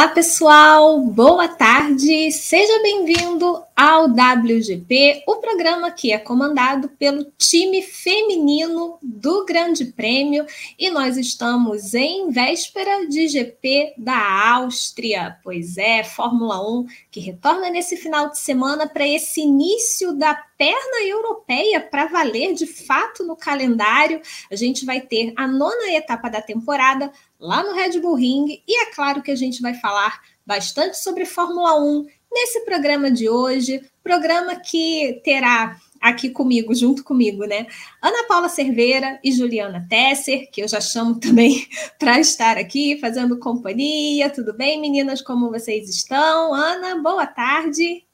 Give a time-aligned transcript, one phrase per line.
[0.00, 7.82] Olá, pessoal, boa tarde, seja bem-vindo ao WGP, o programa que é comandado pelo time
[7.82, 10.46] feminino do Grande Prêmio.
[10.78, 17.68] E nós estamos em véspera de GP da Áustria, pois é, Fórmula 1 que retorna
[17.68, 23.36] nesse final de semana para esse início da perna europeia para valer de fato no
[23.36, 24.20] calendário.
[24.50, 28.82] A gente vai ter a nona etapa da temporada lá no Red Bull Ring e
[28.82, 33.82] é claro que a gente vai falar bastante sobre Fórmula 1 nesse programa de hoje,
[34.04, 37.66] programa que terá aqui comigo, junto comigo, né?
[38.00, 41.66] Ana Paula Cerveira e Juliana Tesser, que eu já chamo também
[41.98, 44.30] para estar aqui fazendo companhia.
[44.30, 45.20] Tudo bem, meninas?
[45.20, 46.54] Como vocês estão?
[46.54, 48.04] Ana, boa tarde.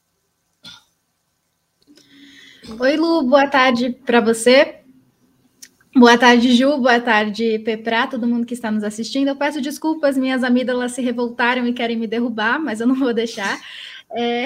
[2.81, 4.86] Oi, Lu, boa tarde para você.
[5.99, 6.77] Boa tarde, Ju.
[6.77, 9.29] Boa tarde, Peprá, todo mundo que está nos assistindo.
[9.29, 13.15] Eu peço desculpas, minhas amígdalas se revoltaram e querem me derrubar, mas eu não vou
[13.15, 13.59] deixar.
[14.11, 14.45] É...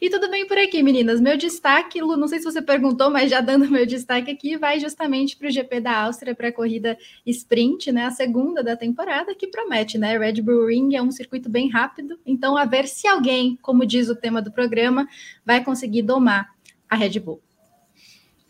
[0.00, 1.20] E tudo bem por aqui, meninas.
[1.20, 4.80] Meu destaque, Lu, não sei se você perguntou, mas já dando meu destaque aqui, vai
[4.80, 8.06] justamente para o GP da Áustria, para a corrida sprint, né?
[8.06, 10.18] A segunda da temporada, que promete, né?
[10.18, 14.08] Red Bull Ring é um circuito bem rápido, então a ver se alguém, como diz
[14.08, 15.06] o tema do programa,
[15.46, 16.48] vai conseguir domar
[16.88, 17.40] a Red Bull.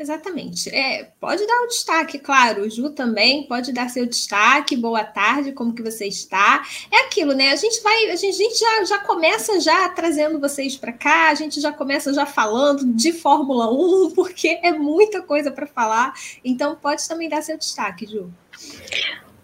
[0.00, 0.70] Exatamente.
[0.70, 2.62] É, pode dar o destaque, claro.
[2.62, 4.74] O Ju também pode dar seu destaque.
[4.74, 6.62] Boa tarde, como que você está?
[6.90, 7.50] É aquilo, né?
[7.50, 11.28] A gente vai, a gente, a gente já, já começa já trazendo vocês para cá,
[11.28, 16.14] a gente já começa já falando de Fórmula 1, porque é muita coisa para falar.
[16.42, 18.32] Então pode também dar seu destaque, Ju.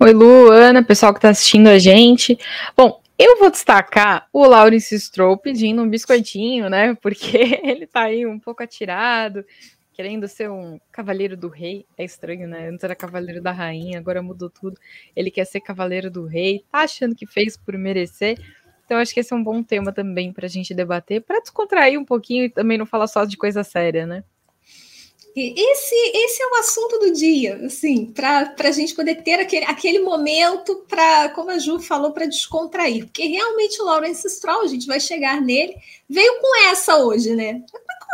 [0.01, 2.39] Oi, Lu, Ana, pessoal que está assistindo a gente.
[2.75, 6.95] Bom, eu vou destacar o Lawrence Stroll pedindo um biscoitinho, né?
[6.95, 9.45] Porque ele tá aí um pouco atirado,
[9.97, 11.87] querendo ser um cavaleiro do rei.
[11.97, 12.69] É estranho, né?
[12.69, 14.79] Antes era cavaleiro da rainha, agora mudou tudo.
[15.17, 18.39] Ele quer ser cavaleiro do rei, tá achando que fez por merecer.
[18.85, 21.99] Então acho que esse é um bom tema também para a gente debater, para descontrair
[21.99, 24.23] um pouquinho e também não falar só de coisa séria, né?
[25.35, 29.99] Esse, esse é o assunto do dia, assim, para a gente poder ter aquele, aquele
[29.99, 33.05] momento para, como a Ju falou, para descontrair.
[33.05, 35.77] Porque realmente o Lawrence Stroll, a gente vai chegar nele,
[36.09, 37.63] veio com essa hoje, né?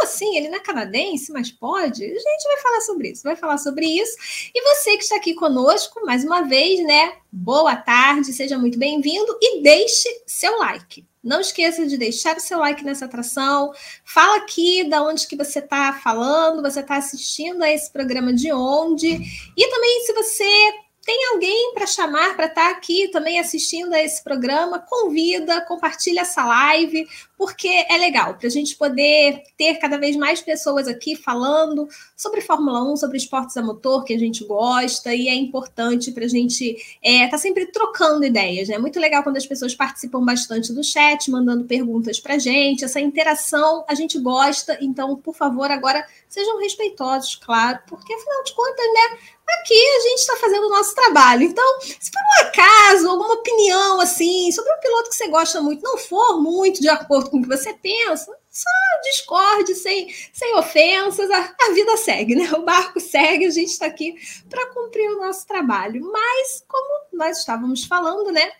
[0.03, 0.37] Assim?
[0.37, 2.05] Ele não é canadense, mas pode?
[2.05, 4.17] A gente vai falar sobre isso, vai falar sobre isso.
[4.55, 7.15] E você que está aqui conosco, mais uma vez, né?
[7.31, 11.07] Boa tarde, seja muito bem-vindo e deixe seu like.
[11.23, 13.73] Não esqueça de deixar o seu like nessa atração.
[14.05, 18.53] Fala aqui da onde que você está falando, você está assistindo a esse programa de
[18.53, 19.21] onde.
[19.57, 20.73] E também, se você
[21.05, 26.21] tem alguém para chamar para estar tá aqui também assistindo a esse programa, convida, compartilha
[26.21, 31.17] essa live, porque é legal para a gente poder ter cada vez mais pessoas aqui
[31.17, 36.13] falando sobre Fórmula 1, sobre esportes a motor que a gente gosta, e é importante
[36.13, 38.69] para a gente estar é, tá sempre trocando ideias.
[38.69, 38.79] É né?
[38.79, 43.01] muito legal quando as pessoas participam bastante do chat, mandando perguntas para a gente, essa
[43.01, 48.87] interação a gente gosta, então, por favor, agora sejam respeitosos, claro, porque afinal de contas,
[48.87, 49.19] né?
[49.61, 51.43] Aqui a gente está fazendo o nosso trabalho.
[51.43, 55.83] Então, se por um acaso, alguma opinião assim, sobre um piloto que você gosta muito,
[55.83, 58.71] não for muito de acordo com o que você pensa, só
[59.05, 62.51] discorde, sem, sem ofensas, a, a vida segue, né?
[62.53, 64.15] O barco segue, a gente está aqui
[64.49, 66.03] para cumprir o nosso trabalho.
[66.13, 68.53] Mas, como nós estávamos falando, né?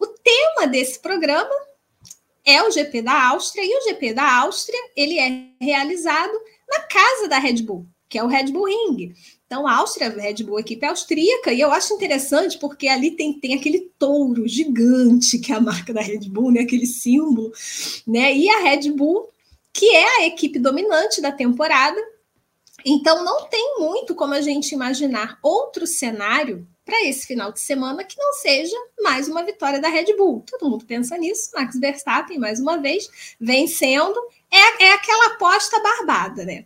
[0.00, 1.54] O tema desse programa
[2.44, 6.32] é o GP da Áustria, e o GP da Áustria ele é realizado
[6.68, 9.14] na casa da Red Bull, que é o Red Bull Ring.
[9.46, 13.12] Então, a Áustria, a Red Bull, a equipe austríaca, e eu acho interessante porque ali
[13.12, 16.60] tem, tem aquele touro gigante que é a marca da Red Bull, né?
[16.60, 17.52] aquele símbolo,
[18.06, 18.34] né?
[18.34, 19.30] E a Red Bull,
[19.72, 22.00] que é a equipe dominante da temporada.
[22.84, 28.04] Então, não tem muito como a gente imaginar outro cenário para esse final de semana
[28.04, 30.44] que não seja mais uma vitória da Red Bull.
[30.48, 31.50] Todo mundo pensa nisso.
[31.52, 33.08] Max Verstappen, mais uma vez,
[33.40, 34.16] vencendo.
[34.50, 36.64] É, é aquela aposta barbada, né?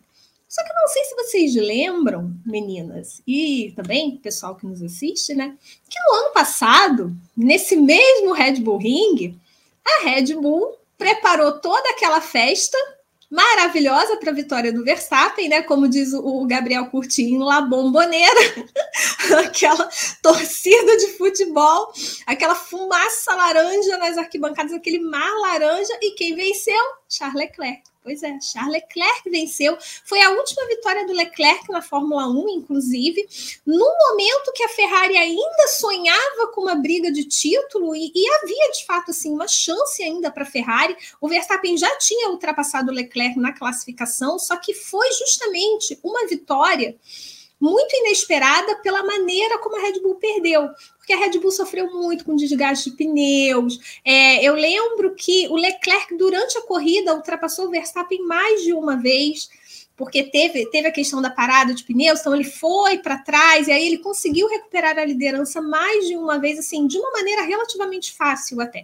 [0.51, 5.33] Só que eu não sei se vocês lembram, meninas, e também pessoal que nos assiste,
[5.33, 5.57] né?
[5.89, 9.39] Que no ano passado, nesse mesmo Red Bull Ring,
[9.87, 12.77] a Red Bull preparou toda aquela festa
[13.29, 15.61] maravilhosa para a vitória do Verstappen, né?
[15.61, 18.41] Como diz o Gabriel Curtinho, lá bomboneira,
[19.47, 19.89] aquela
[20.21, 21.93] torcida de futebol,
[22.27, 26.83] aquela fumaça laranja nas arquibancadas, aquele mar laranja, e quem venceu?
[27.07, 27.90] Charles Leclerc.
[28.03, 29.77] Pois é, Charles Leclerc venceu.
[30.03, 33.27] Foi a última vitória do Leclerc na Fórmula 1, inclusive,
[33.63, 38.71] no momento que a Ferrari ainda sonhava com uma briga de título e, e havia
[38.71, 40.97] de fato assim uma chance ainda para a Ferrari.
[41.21, 46.97] O Verstappen já tinha ultrapassado o Leclerc na classificação, só que foi justamente uma vitória
[47.61, 50.67] muito inesperada pela maneira como a Red Bull perdeu,
[50.97, 53.79] porque a Red Bull sofreu muito com desgaste de pneus.
[54.03, 58.97] É, eu lembro que o Leclerc, durante a corrida, ultrapassou o Verstappen mais de uma
[58.97, 59.49] vez
[59.95, 63.71] porque teve, teve a questão da parada de pneus, então ele foi para trás e
[63.71, 68.11] aí ele conseguiu recuperar a liderança mais de uma vez, assim, de uma maneira relativamente
[68.11, 68.83] fácil até.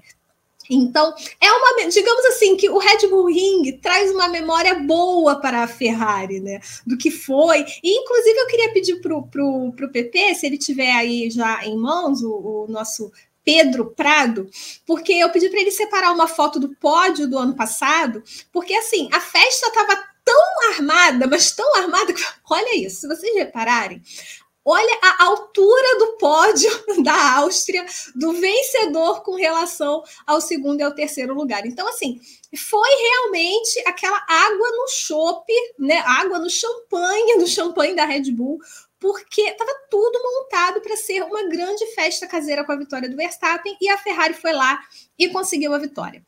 [0.69, 5.63] Então, é uma, digamos assim, que o Red Bull Ring traz uma memória boa para
[5.63, 6.59] a Ferrari, né?
[6.85, 7.65] Do que foi.
[7.83, 12.21] E, inclusive, eu queria pedir para o PP, se ele tiver aí já em mãos,
[12.21, 13.11] o, o nosso
[13.47, 14.49] Pedro Prado,
[14.85, 18.21] porque eu pedi para ele separar uma foto do pódio do ano passado,
[18.51, 22.21] porque assim, a festa estava tão armada, mas tão armada que,
[22.51, 24.01] olha isso, se vocês repararem,
[24.67, 26.69] olha a altura do pódio
[27.01, 31.65] da Áustria, do vencedor com relação ao segundo e ao terceiro lugar.
[31.65, 32.19] Então, assim,
[32.53, 35.99] foi realmente aquela água no chope, né?
[35.99, 38.59] Água no champanhe, no champanhe da Red Bull,
[38.99, 43.77] porque estava tudo montado para ser uma grande festa caseira com a vitória do Verstappen
[43.79, 44.79] e a Ferrari foi lá
[45.17, 46.25] e conseguiu a vitória.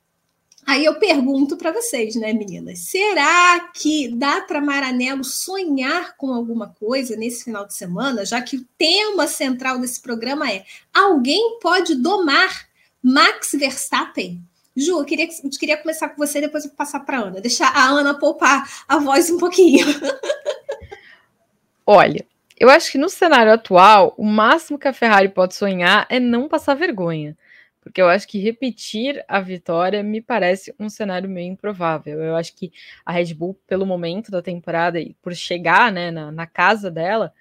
[0.70, 2.78] Aí eu pergunto para vocês, né, meninas?
[2.78, 8.58] Será que dá para Maranello sonhar com alguma coisa nesse final de semana, já que
[8.58, 10.64] o tema central desse programa é:
[10.94, 12.68] alguém pode domar
[13.02, 14.40] Max Verstappen?
[14.78, 17.42] Ju, eu queria, eu queria começar com você, depois eu passar para Ana.
[17.42, 19.88] Deixar a Ana poupar a voz um pouquinho.
[21.84, 22.24] Olha,
[22.60, 26.48] eu acho que no cenário atual, o máximo que a Ferrari pode sonhar é não
[26.48, 27.36] passar vergonha
[27.90, 32.22] porque eu acho que repetir a vitória me parece um cenário meio improvável.
[32.22, 32.72] Eu acho que
[33.04, 37.34] a Red Bull, pelo momento da temporada e por chegar né, na, na casa dela,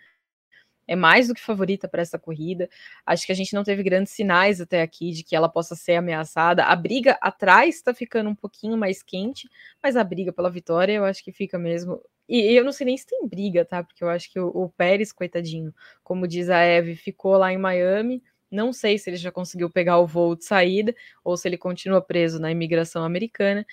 [0.87, 2.67] é mais do que favorita para essa corrida.
[3.05, 5.97] Acho que a gente não teve grandes sinais até aqui de que ela possa ser
[5.97, 6.65] ameaçada.
[6.65, 9.51] A briga atrás está ficando um pouquinho mais quente,
[9.83, 12.01] mas a briga pela vitória eu acho que fica mesmo.
[12.27, 13.85] E eu não sei nem se tem briga, tá?
[13.85, 17.59] Porque eu acho que o, o Pérez, coitadinho, como diz a Eve, ficou lá em
[17.59, 21.59] Miami não sei se ele já conseguiu pegar o voo de saída ou se ele
[21.59, 23.67] continua preso na imigração americana.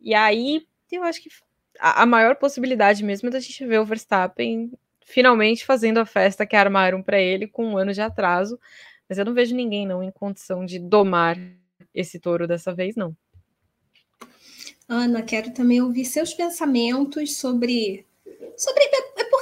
[0.00, 1.28] E aí, eu acho que
[1.78, 4.72] a, maior possibilidade mesmo é da gente ver o Verstappen
[5.04, 8.58] finalmente fazendo a festa que armaram para ele com um ano de atraso.
[9.08, 11.38] Mas eu não vejo ninguém não em condição de domar
[11.94, 13.16] esse touro dessa vez, não.
[14.88, 18.04] Ana, quero também ouvir seus pensamentos sobre
[18.56, 18.88] sobre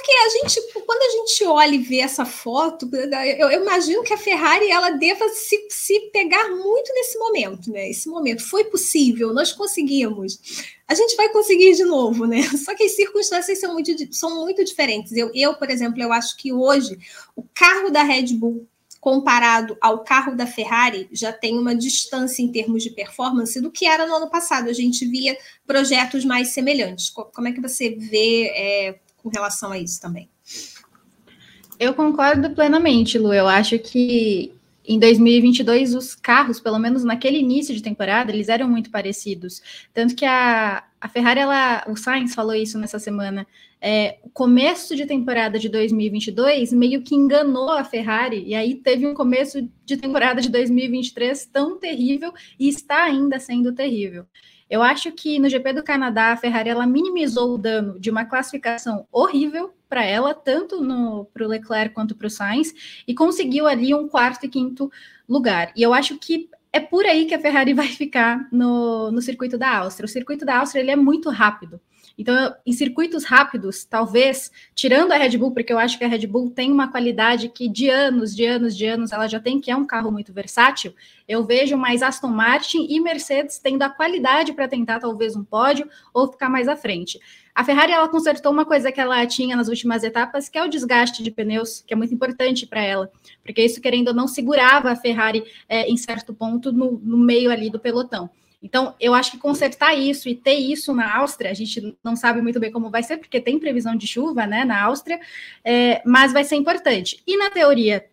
[0.04, 4.12] porque a gente quando a gente olha e vê essa foto eu, eu, imagino que
[4.12, 7.88] a Ferrari ela deva se, se pegar muito nesse momento né?
[7.88, 8.46] Esse momento.
[8.46, 10.38] Foi possível nós conseguimos.
[10.86, 12.42] A gente vai conseguir de novo né?
[12.64, 15.12] Só que as circunstâncias são muito são muito diferentes.
[15.12, 16.98] Eu, eu por exemplo eu acho que hoje
[17.34, 18.68] o carro da Red Bull
[19.00, 23.84] comparado ao carro da Ferrari, já tem uma distância em termos de performance do que
[23.84, 24.70] era no ano passado.
[24.70, 25.36] A gente via
[25.66, 27.10] projetos mais semelhantes.
[27.10, 30.28] Como é que você vê é, com relação a isso também?
[31.80, 33.32] Eu concordo plenamente, Lu.
[33.32, 34.52] Eu acho que
[34.86, 39.62] em 2022 os carros, pelo menos naquele início de temporada, eles eram muito parecidos.
[39.94, 43.46] Tanto que a, a Ferrari, ela, o Sainz falou isso nessa semana,
[43.80, 49.06] é, o começo de temporada de 2022 meio que enganou a Ferrari, e aí teve
[49.06, 54.26] um começo de temporada de 2023 tão terrível e está ainda sendo terrível.
[54.68, 58.24] Eu acho que no GP do Canadá, a Ferrari ela minimizou o dano de uma
[58.24, 60.80] classificação horrível para ela, tanto
[61.32, 62.74] para o Leclerc quanto para o Sainz,
[63.06, 64.90] e conseguiu ali um quarto e quinto
[65.28, 65.72] lugar.
[65.76, 69.56] E eu acho que é por aí que a Ferrari vai ficar no, no circuito
[69.56, 70.06] da Áustria.
[70.06, 71.80] O circuito da Áustria ele é muito rápido.
[72.16, 76.26] Então, em circuitos rápidos, talvez, tirando a Red Bull, porque eu acho que a Red
[76.26, 79.70] Bull tem uma qualidade que de anos, de anos, de anos, ela já tem, que
[79.70, 80.94] é um carro muito versátil,
[81.26, 85.88] eu vejo mais Aston Martin e Mercedes tendo a qualidade para tentar talvez um pódio
[86.12, 87.18] ou ficar mais à frente.
[87.54, 90.68] A Ferrari ela consertou uma coisa que ela tinha nas últimas etapas, que é o
[90.68, 93.10] desgaste de pneus, que é muito importante para ela,
[93.42, 97.50] porque isso, querendo ou não, segurava a Ferrari é, em certo ponto no, no meio
[97.50, 98.30] ali do pelotão.
[98.64, 102.40] Então, eu acho que consertar isso e ter isso na Áustria, a gente não sabe
[102.40, 105.20] muito bem como vai ser, porque tem previsão de chuva né, na Áustria,
[105.62, 107.22] é, mas vai ser importante.
[107.26, 108.06] E na teoria,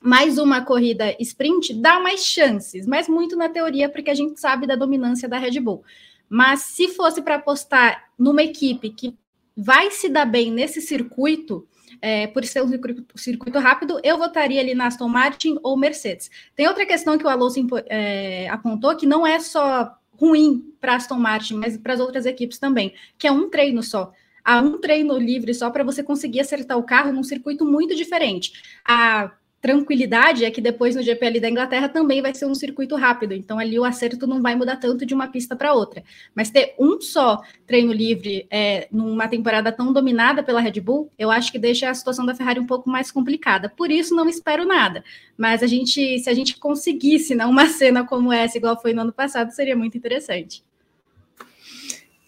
[0.00, 4.68] mais uma corrida sprint dá mais chances, mas muito na teoria, porque a gente sabe
[4.68, 5.82] da dominância da Red Bull.
[6.28, 9.18] Mas se fosse para apostar numa equipe que
[9.56, 11.66] vai se dar bem nesse circuito,
[12.02, 12.68] é, por ser um
[13.14, 16.28] circuito, rápido, eu votaria ali na Aston Martin ou Mercedes.
[16.56, 21.14] Tem outra questão que o Alonso é, apontou, que não é só ruim para Aston
[21.14, 24.12] Martin, mas para as outras equipes também, que é um treino só.
[24.44, 28.52] Há um treino livre só para você conseguir acertar o carro num circuito muito diferente.
[28.84, 29.30] A
[29.62, 33.60] tranquilidade é que depois no GP da Inglaterra também vai ser um circuito rápido, então
[33.60, 36.02] ali o acerto não vai mudar tanto de uma pista para outra.
[36.34, 41.30] Mas ter um só treino livre é, numa temporada tão dominada pela Red Bull, eu
[41.30, 43.68] acho que deixa a situação da Ferrari um pouco mais complicada.
[43.68, 45.04] Por isso não espero nada.
[45.38, 49.02] Mas a gente, se a gente conseguisse né, uma cena como essa, igual foi no
[49.02, 50.64] ano passado, seria muito interessante.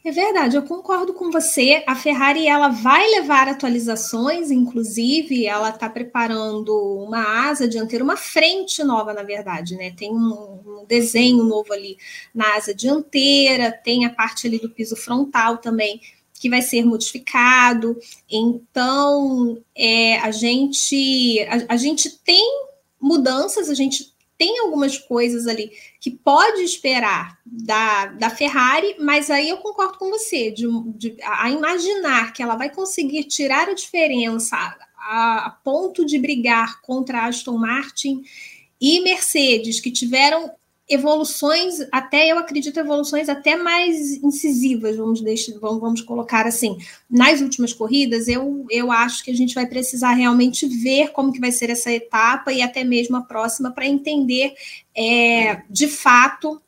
[0.04, 1.82] É verdade, eu concordo com você.
[1.86, 8.84] A Ferrari ela vai levar atualizações, inclusive ela está preparando uma asa dianteira, uma frente
[8.84, 9.92] nova, na verdade, né?
[9.92, 11.96] Tem um, um, desenho novo ali
[12.34, 15.98] na asa dianteira, tem a parte ali do piso frontal também
[16.34, 17.98] que vai ser modificado.
[18.30, 22.44] Então, é, a gente a, a gente tem
[23.00, 24.13] mudanças, a gente
[24.44, 30.10] tem algumas coisas ali que pode esperar da, da Ferrari, mas aí eu concordo com
[30.10, 30.66] você, de,
[30.98, 34.54] de a imaginar que ela vai conseguir tirar a diferença
[34.98, 38.22] a, a ponto de brigar contra Aston Martin
[38.78, 40.52] e Mercedes, que tiveram
[40.88, 46.76] evoluções, até eu acredito, evoluções até mais incisivas, vamos, deixar, vamos, vamos colocar assim.
[47.10, 51.40] Nas últimas corridas, eu, eu acho que a gente vai precisar realmente ver como que
[51.40, 54.54] vai ser essa etapa e até mesmo a próxima para entender
[54.94, 56.60] é, de fato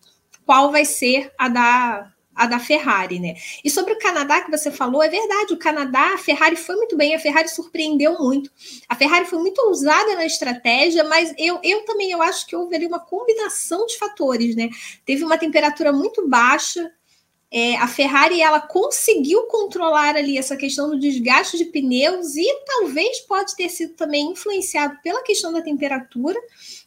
[0.47, 3.35] qual vai ser a da a da Ferrari, né?
[3.65, 6.97] E sobre o Canadá que você falou, é verdade, o Canadá, a Ferrari foi muito
[6.97, 8.51] bem, a Ferrari surpreendeu muito.
[8.89, 12.77] A Ferrari foi muito ousada na estratégia, mas eu, eu também eu acho que houve
[12.77, 14.69] ali uma combinação de fatores, né?
[15.05, 16.93] Teve uma temperatura muito baixa,
[17.51, 23.21] é, a Ferrari ela conseguiu controlar ali essa questão do desgaste de pneus e talvez
[23.21, 26.39] pode ter sido também influenciado pela questão da temperatura,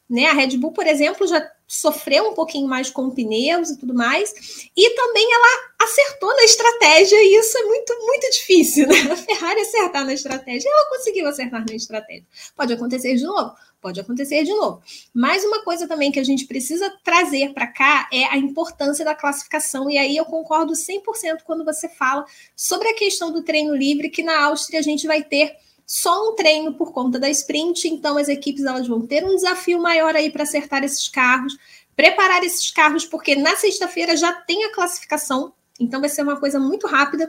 [0.10, 0.26] né?
[0.26, 4.34] A Red Bull, por exemplo, já sofreu um pouquinho mais com pneus e tudo mais,
[4.76, 9.12] e também ela acertou na estratégia, e isso é muito, muito difícil, né?
[9.12, 12.26] A Ferrari acertar na estratégia, ela conseguiu acertar na estratégia.
[12.56, 14.82] Pode acontecer de novo, pode acontecer de novo.
[15.14, 19.14] Mais uma coisa também que a gente precisa trazer para cá é a importância da
[19.14, 22.26] classificação, e aí eu concordo 100% quando você fala
[22.56, 25.56] sobre a questão do treino livre, que na Áustria a gente vai ter
[25.92, 29.82] só um treino por conta da sprint, então as equipes elas vão ter um desafio
[29.82, 31.58] maior aí para acertar esses carros,
[31.96, 36.60] preparar esses carros, porque na sexta-feira já tem a classificação, então vai ser uma coisa
[36.60, 37.28] muito rápida,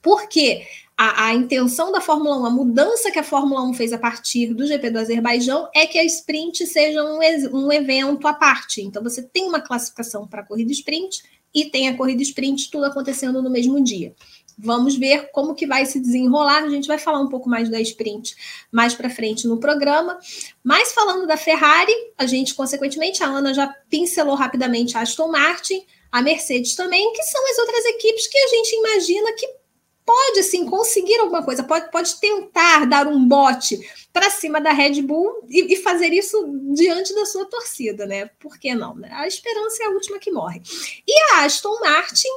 [0.00, 0.64] porque
[0.96, 4.54] a, a, intenção da Fórmula 1, a mudança que a Fórmula 1 fez a partir
[4.54, 7.18] do GP do Azerbaijão é que a sprint seja um,
[7.52, 8.80] um evento à parte.
[8.80, 11.20] Então você tem uma classificação para a corrida sprint
[11.54, 14.14] e tem a corrida sprint tudo acontecendo no mesmo dia.
[14.58, 16.62] Vamos ver como que vai se desenrolar.
[16.64, 18.36] A gente vai falar um pouco mais da sprint
[18.70, 20.18] mais para frente no programa.
[20.62, 25.84] Mas falando da Ferrari, a gente, consequentemente, a Ana já pincelou rapidamente a Aston Martin,
[26.10, 29.61] a Mercedes também, que são as outras equipes que a gente imagina que
[30.04, 33.78] pode assim conseguir alguma coisa, pode, pode tentar dar um bote
[34.12, 36.36] para cima da Red Bull e, e, fazer isso
[36.74, 38.26] diante da sua torcida, né?
[38.38, 38.94] Por que não?
[38.94, 39.08] Né?
[39.12, 40.60] A esperança é a última que morre.
[41.06, 42.28] E a Aston Martin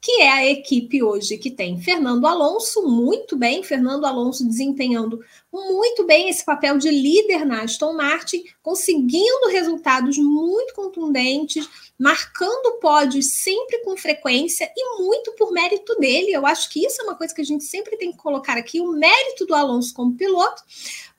[0.00, 5.20] que é a equipe hoje que tem Fernando Alonso muito bem, Fernando Alonso desempenhando
[5.52, 13.32] muito bem esse papel de líder na Aston Martin, conseguindo resultados muito contundentes, marcando pódios
[13.42, 16.32] sempre com frequência e muito por mérito dele.
[16.32, 18.80] Eu acho que isso é uma coisa que a gente sempre tem que colocar aqui,
[18.80, 20.62] o mérito do Alonso como piloto,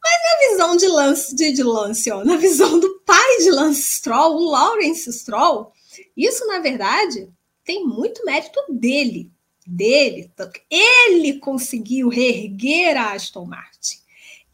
[0.02, 3.82] mas na visão de Lance, de, de Lance ó, na visão do pai de Lance
[3.82, 5.74] Stroll, o Lawrence Stroll,
[6.16, 7.30] isso na verdade
[7.68, 9.30] tem muito mérito dele,
[9.68, 10.32] dele.
[10.72, 13.98] Ele conseguiu reerguer a Aston Martin.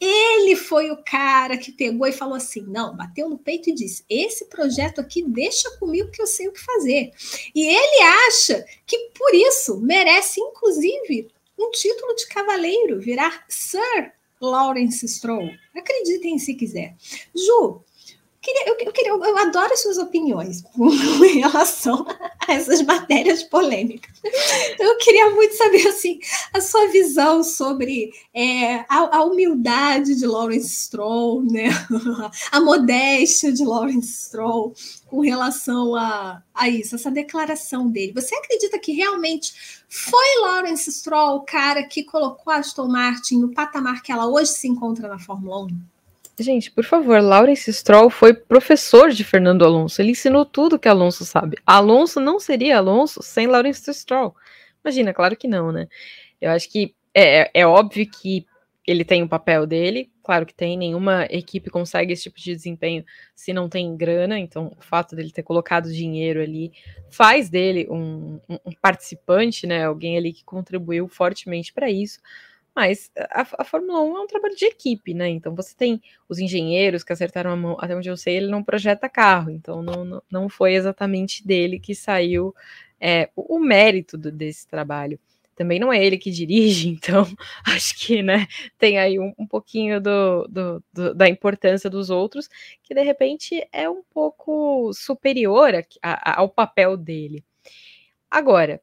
[0.00, 4.04] Ele foi o cara que pegou e falou assim: não, bateu no peito e disse:
[4.10, 7.12] esse projeto aqui deixa comigo que eu sei o que fazer.
[7.54, 15.06] E ele acha que por isso merece, inclusive, um título de cavaleiro, virar Sir Lawrence
[15.06, 15.48] Stroll.
[15.74, 16.96] Acreditem se quiser.
[17.34, 17.80] Ju,
[18.44, 22.06] queria, eu, eu, queria, eu adoro as suas opiniões em relação
[22.46, 24.14] a essas matérias polêmicas.
[24.78, 26.20] Eu queria muito saber assim,
[26.52, 31.70] a sua visão sobre é, a, a, humildade de Lawrence Stroll, né?
[32.52, 34.74] a modéstia de Lawrence Stroll
[35.06, 38.12] com relação a, a isso, essa declaração dele.
[38.12, 43.52] Você acredita que realmente foi Lawrence Stroll o cara que colocou a Aston Martin no
[43.52, 45.93] patamar que ela hoje se encontra na Fórmula 1?
[46.38, 50.02] Gente, por favor, Lawrence Stroll foi professor de Fernando Alonso.
[50.02, 51.56] Ele ensinou tudo que Alonso sabe.
[51.64, 54.34] Alonso não seria Alonso sem Lawrence Stroll.
[54.84, 55.88] Imagina, claro que não, né?
[56.40, 58.44] Eu acho que é, é, é óbvio que
[58.86, 63.04] ele tem o papel dele, claro que tem, nenhuma equipe consegue esse tipo de desempenho
[63.34, 66.70] se não tem grana, então o fato dele ter colocado dinheiro ali
[67.08, 72.20] faz dele um, um, um participante, né, alguém ali que contribuiu fortemente para isso,
[72.74, 75.28] Mas a, a, Fórmula 1 é um trabalho de equipe, né?
[75.28, 78.64] Então você tem os engenheiros que acertaram a mão, até onde eu sei, ele não
[78.64, 82.54] projeta carro, então não, não, foi exatamente dele que saiu
[83.00, 85.20] é, o, o, mérito do, desse trabalho.
[85.54, 87.24] Também não é ele que dirige, então
[87.64, 92.48] acho que né, tem aí um, um pouquinho do, do, do, da importância dos outros,
[92.82, 97.44] que de repente é um pouco superior a, a, ao papel dele.
[98.28, 98.80] Agora,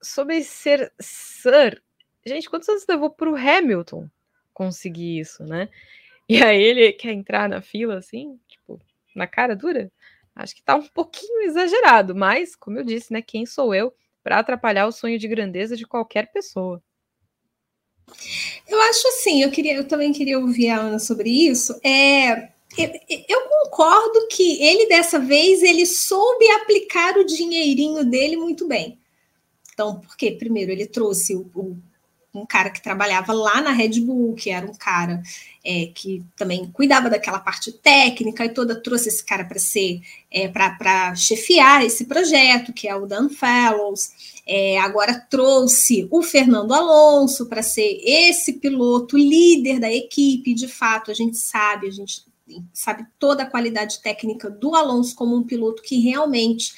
[0.00, 1.82] sobre ser Sir
[2.24, 4.08] Gente, quantos anos levou para o Hamilton
[4.52, 5.68] conseguir isso, né?
[6.28, 8.80] E aí ele quer entrar na fila assim, tipo,
[9.14, 9.90] na cara dura?
[10.34, 13.20] Acho que tá um pouquinho exagerado, mas, como eu disse, né?
[13.20, 16.82] Quem sou eu para atrapalhar o sonho de grandeza de qualquer pessoa?
[18.68, 21.78] Eu acho assim, eu queria, eu também queria ouvir a Ana sobre isso.
[21.84, 22.44] É,
[22.78, 22.90] eu,
[23.28, 28.98] eu, concordo que ele dessa vez ele soube aplicar o dinheirinho dele muito bem.
[29.72, 31.76] Então, porque primeiro ele trouxe o, o
[32.34, 35.22] um cara que trabalhava lá na Red Bull, que era um cara
[35.64, 40.48] é, que também cuidava daquela parte técnica e toda, trouxe esse cara para ser, é,
[40.48, 44.40] para chefiar esse projeto, que é o Dan Fellows.
[44.46, 50.54] É, agora trouxe o Fernando Alonso para ser esse piloto líder da equipe.
[50.54, 52.24] De fato, a gente sabe, a gente
[52.72, 56.72] sabe toda a qualidade técnica do Alonso como um piloto que realmente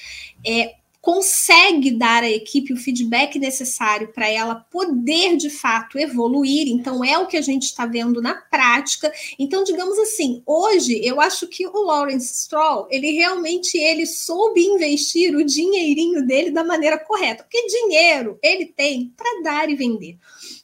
[0.45, 6.67] é consegue dar à equipe o feedback necessário para ela poder de fato evoluir.
[6.67, 9.13] Então é o que a gente está vendo na prática.
[9.39, 15.37] Então, digamos assim, hoje eu acho que o Lawrence Stroll, ele realmente ele soube investir
[15.37, 20.17] o dinheirinho dele da maneira correta, porque dinheiro ele tem para dar e vender.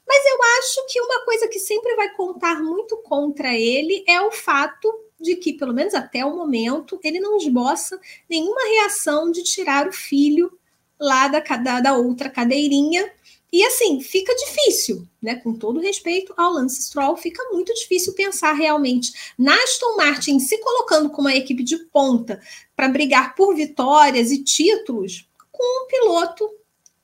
[0.08, 4.32] Mas eu acho que uma coisa que sempre vai contar muito contra ele é o
[4.32, 4.90] fato
[5.20, 9.92] de que, pelo menos até o momento, ele não esboça nenhuma reação de tirar o
[9.92, 10.50] filho
[10.98, 13.12] lá da, da, da outra cadeirinha.
[13.52, 15.34] E assim, fica difícil, né?
[15.34, 20.56] Com todo respeito ao Lance Stroll, fica muito difícil pensar realmente na Aston Martin se
[20.58, 22.40] colocando como uma equipe de ponta
[22.76, 26.48] para brigar por vitórias e títulos com um piloto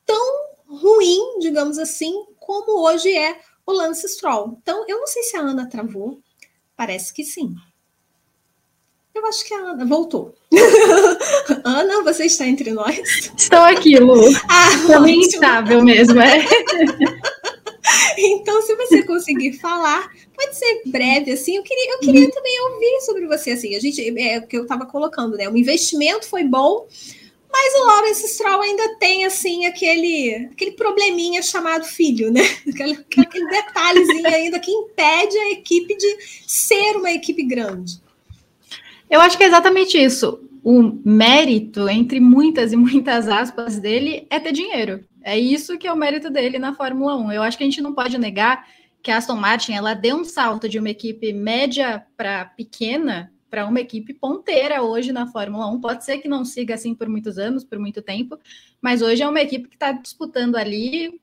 [0.05, 4.57] tão ruim, digamos assim, como hoje é o Lance Stroll.
[4.63, 6.21] Então, eu não sei se a Ana travou,
[6.77, 7.55] parece que sim.
[9.17, 10.35] Eu acho que a Ana voltou.
[11.65, 12.99] Ana, você está entre nós?
[13.35, 14.21] Estou aqui, Lu.
[14.47, 16.45] Ah, Também instável mesmo, é.
[18.19, 21.57] então, se você conseguir falar, pode ser breve, assim.
[21.57, 22.31] Eu queria, eu queria hum.
[22.31, 23.75] também ouvir sobre você, assim.
[23.75, 25.49] A gente, é o que eu estava colocando, né?
[25.49, 26.87] O investimento foi bom,
[27.51, 32.43] mas o Lawrence Stroll ainda tem, assim, aquele, aquele probleminha chamado filho, né?
[32.69, 38.05] Aquele, aquele detalhezinho ainda que impede a equipe de ser uma equipe grande.
[39.09, 40.41] Eu acho que é exatamente isso.
[40.63, 45.05] O mérito, entre muitas e muitas aspas, dele é ter dinheiro.
[45.23, 47.33] É isso que é o mérito dele na Fórmula 1.
[47.33, 48.67] Eu acho que a gente não pode negar
[49.03, 53.65] que a Aston Martin ela deu um salto de uma equipe média para pequena para
[53.65, 55.81] uma equipe ponteira hoje na Fórmula 1.
[55.81, 58.39] Pode ser que não siga assim por muitos anos, por muito tempo,
[58.83, 61.21] mas hoje é uma equipe que está disputando ali,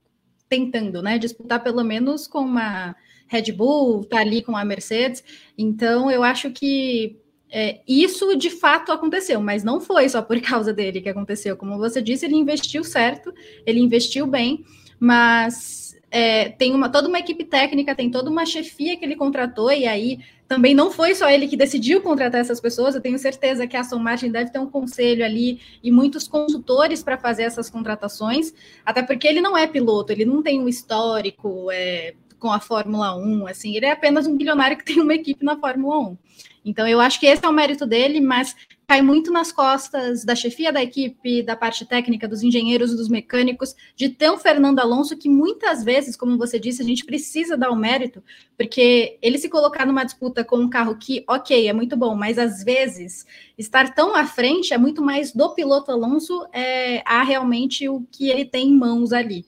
[0.48, 1.18] tentando, né?
[1.18, 2.96] Disputar pelo menos com uma
[3.28, 5.22] Red Bull, tá ali com a Mercedes.
[5.56, 7.16] Então, eu acho que
[7.56, 11.56] é, isso de fato aconteceu, mas não foi só por causa dele que aconteceu.
[11.56, 13.32] Como você disse, ele investiu certo,
[13.64, 14.64] ele investiu bem,
[14.98, 19.70] mas é, tem uma, toda uma equipe técnica, tem toda uma chefia que ele contratou,
[19.70, 22.96] e aí também não foi só ele que decidiu contratar essas pessoas.
[22.96, 27.04] Eu tenho certeza que a Aston Martin deve ter um conselho ali e muitos consultores
[27.04, 28.52] para fazer essas contratações,
[28.84, 32.14] até porque ele não é piloto, ele não tem um histórico é,
[32.44, 35.56] com a Fórmula 1, assim, ele é apenas um bilionário que tem uma equipe na
[35.56, 36.18] Fórmula 1.
[36.62, 38.54] Então, eu acho que esse é o mérito dele, mas
[38.86, 43.74] cai muito nas costas da chefia da equipe, da parte técnica, dos engenheiros, dos mecânicos,
[43.96, 47.70] de ter um Fernando Alonso que muitas vezes, como você disse, a gente precisa dar
[47.70, 48.22] o mérito,
[48.58, 52.38] porque ele se colocar numa disputa com um carro que, ok, é muito bom, mas
[52.38, 53.26] às vezes
[53.56, 58.28] estar tão à frente é muito mais do piloto Alonso é, a realmente o que
[58.28, 59.46] ele tem em mãos ali.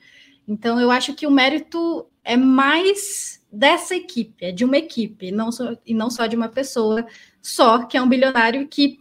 [0.49, 5.53] Então, eu acho que o mérito é mais dessa equipe, é de uma equipe, não
[5.53, 7.07] só, e não só de uma pessoa
[7.41, 8.99] só, que é um bilionário que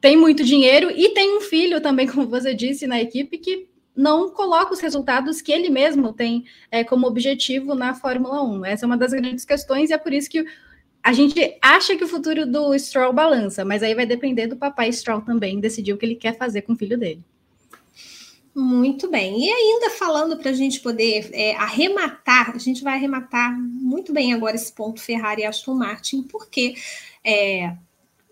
[0.00, 4.30] tem muito dinheiro e tem um filho também, como você disse, na equipe, que não
[4.30, 8.64] coloca os resultados que ele mesmo tem é, como objetivo na Fórmula 1.
[8.64, 10.44] Essa é uma das grandes questões e é por isso que
[11.02, 14.90] a gente acha que o futuro do Stroll balança, mas aí vai depender do papai
[14.90, 17.22] Stroll também decidir o que ele quer fazer com o filho dele.
[18.54, 19.46] Muito bem.
[19.46, 24.34] E ainda falando para a gente poder é, arrematar, a gente vai arrematar muito bem
[24.34, 26.74] agora esse ponto Ferrari e Aston Martin, porque
[27.24, 27.74] é,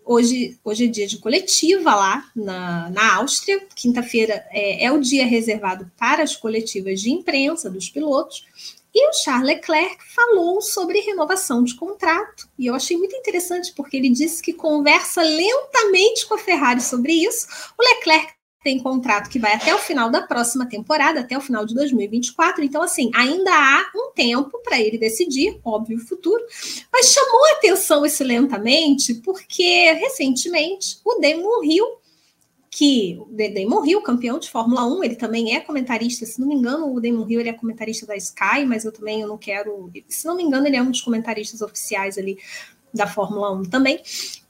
[0.05, 3.65] hoje, hoje é dia de coletiva lá na, na Áustria.
[3.75, 8.45] Quinta-feira é, é o dia reservado para as coletivas de imprensa dos pilotos.
[8.93, 12.47] E o Charles Leclerc falou sobre renovação de contrato.
[12.59, 17.13] E eu achei muito interessante, porque ele disse que conversa lentamente com a Ferrari sobre
[17.13, 17.47] isso.
[17.79, 21.65] O Leclerc tem contrato que vai até o final da próxima temporada, até o final
[21.65, 22.63] de 2024.
[22.63, 26.43] Então, assim, ainda há um tempo para ele decidir, óbvio, o futuro.
[26.91, 32.01] Mas chamou atenção esse lentamente, porque recentemente o Damon Hill
[32.73, 36.55] que o Damon Hill, campeão de Fórmula 1, ele também é comentarista, se não me
[36.55, 39.91] engano, o Damon Hill ele é comentarista da Sky, mas eu também eu não quero,
[40.07, 42.39] se não me engano, ele é um dos comentaristas oficiais ali
[42.93, 44.01] da Fórmula 1 também.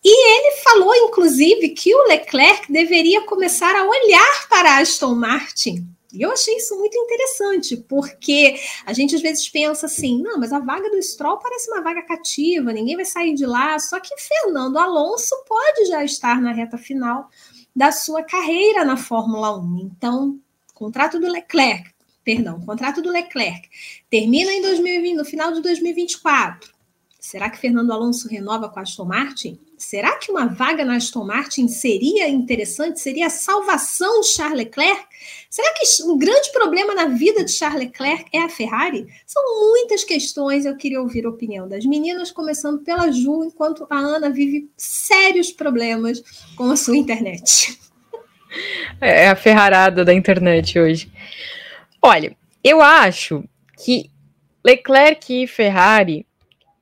[0.04, 5.88] E ele falou, inclusive, que o Leclerc deveria começar a olhar para Aston Martin.
[6.13, 10.51] E eu achei isso muito interessante, porque a gente às vezes pensa assim: não, mas
[10.51, 13.80] a vaga do Stroll parece uma vaga cativa, ninguém vai sair de lá.
[13.80, 17.30] Só que Fernando Alonso pode já estar na reta final
[17.73, 19.80] da sua carreira na Fórmula 1.
[19.80, 20.38] Então,
[20.73, 21.89] contrato do Leclerc,
[22.25, 23.69] perdão, contrato do Leclerc
[24.10, 26.70] termina em 2020, no final de 2024.
[27.21, 29.60] Será que Fernando Alonso renova com a Aston Martin?
[29.77, 32.99] Será que uma vaga na Aston Martin seria interessante?
[32.99, 35.05] Seria a salvação de Charles Leclerc?
[35.47, 39.05] Será que um grande problema na vida de Charles Leclerc é a Ferrari?
[39.23, 43.97] São muitas questões, eu queria ouvir a opinião das meninas, começando pela Ju, enquanto a
[43.99, 46.23] Ana vive sérios problemas
[46.55, 47.79] com a sua internet.
[48.99, 51.10] É a ferrarada da internet hoje.
[52.01, 53.45] Olha, eu acho
[53.77, 54.12] que
[54.62, 56.25] Leclerc e Ferrari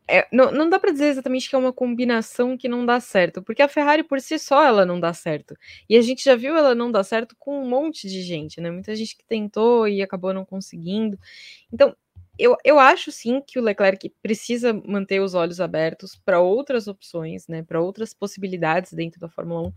[0.10, 3.42] é, não, não dá para dizer exatamente que é uma combinação que não dá certo,
[3.44, 5.56] porque a Ferrari por si só ela não dá certo.
[5.90, 8.72] E a gente já viu ela não dar certo com um monte de gente, né?
[8.72, 11.18] Muita gente que tentou e acabou não conseguindo.
[11.72, 11.96] Então,
[12.38, 17.48] eu, eu acho sim que o Leclerc precisa manter os olhos abertos para outras opções,
[17.48, 17.64] né?
[17.64, 19.74] Para outras possibilidades dentro da Fórmula 1,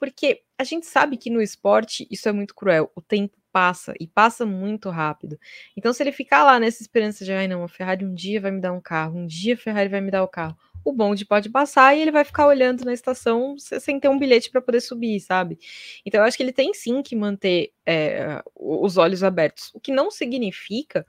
[0.00, 2.90] porque a gente sabe que no esporte isso é muito cruel.
[2.96, 5.38] O tempo passa e passa muito rápido.
[5.76, 8.50] Então, se ele ficar lá nessa esperança de, ai não, a Ferrari um dia vai
[8.50, 11.26] me dar um carro, um dia a Ferrari vai me dar o carro, o bonde
[11.26, 14.80] pode passar e ele vai ficar olhando na estação sem ter um bilhete para poder
[14.80, 15.58] subir, sabe?
[16.06, 19.92] Então, eu acho que ele tem sim que manter é, os olhos abertos, o que
[19.92, 21.06] não significa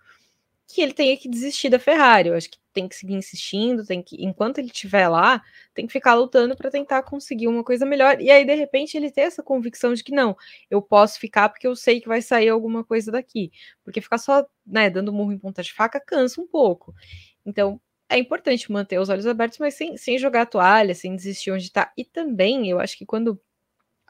[0.67, 2.29] que ele tenha que desistir da Ferrari.
[2.29, 5.41] Eu acho que tem que seguir insistindo, tem que, enquanto ele estiver lá,
[5.73, 8.19] tem que ficar lutando para tentar conseguir uma coisa melhor.
[8.21, 10.35] E aí, de repente, ele ter essa convicção de que não,
[10.69, 13.51] eu posso ficar porque eu sei que vai sair alguma coisa daqui.
[13.83, 16.93] Porque ficar só, né, dando murro em ponta de faca cansa um pouco.
[17.45, 17.79] Então,
[18.09, 21.65] é importante manter os olhos abertos, mas sem, sem jogar a toalha, sem desistir onde
[21.65, 21.91] está.
[21.97, 23.39] E também, eu acho que quando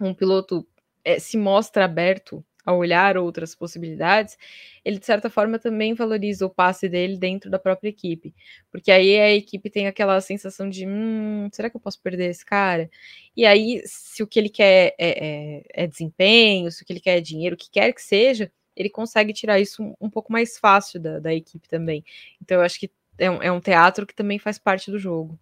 [0.01, 0.67] um piloto
[1.03, 4.37] é, se mostra aberto a olhar outras possibilidades,
[4.83, 8.33] ele de certa forma também valoriza o passe dele dentro da própria equipe,
[8.71, 12.45] porque aí a equipe tem aquela sensação de, hum, será que eu posso perder esse
[12.45, 12.89] cara?
[13.35, 16.99] E aí, se o que ele quer é, é, é desempenho, se o que ele
[16.99, 20.31] quer é dinheiro, o que quer que seja, ele consegue tirar isso um, um pouco
[20.31, 22.03] mais fácil da, da, equipe também.
[22.41, 25.39] Então, eu acho que é um, é um teatro que também faz parte do jogo.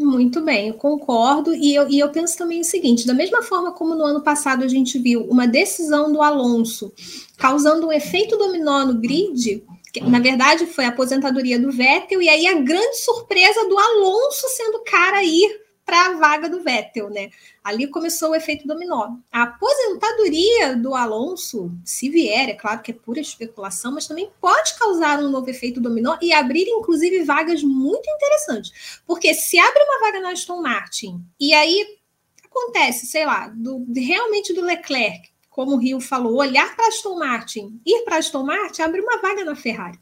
[0.00, 1.54] Muito bem, eu concordo.
[1.54, 4.64] E eu, e eu penso também o seguinte: da mesma forma como no ano passado
[4.64, 6.92] a gente viu uma decisão do Alonso
[7.36, 12.28] causando um efeito dominó no grid, que, na verdade foi a aposentadoria do Vettel, e
[12.28, 17.10] aí a grande surpresa do Alonso sendo cara a ir para a vaga do Vettel,
[17.10, 17.30] né?
[17.64, 19.16] Ali começou o efeito dominó.
[19.32, 24.78] A aposentadoria do Alonso, se vier, é claro que é pura especulação, mas também pode
[24.78, 29.02] causar um novo efeito dominó e abrir, inclusive, vagas muito interessantes.
[29.04, 31.98] Porque se abre uma vaga na Aston Martin e aí
[32.44, 37.80] acontece, sei lá, do, realmente do Leclerc como o Rio falou, olhar para Aston Martin,
[37.84, 39.98] ir para Aston Martin, abre uma vaga na Ferrari.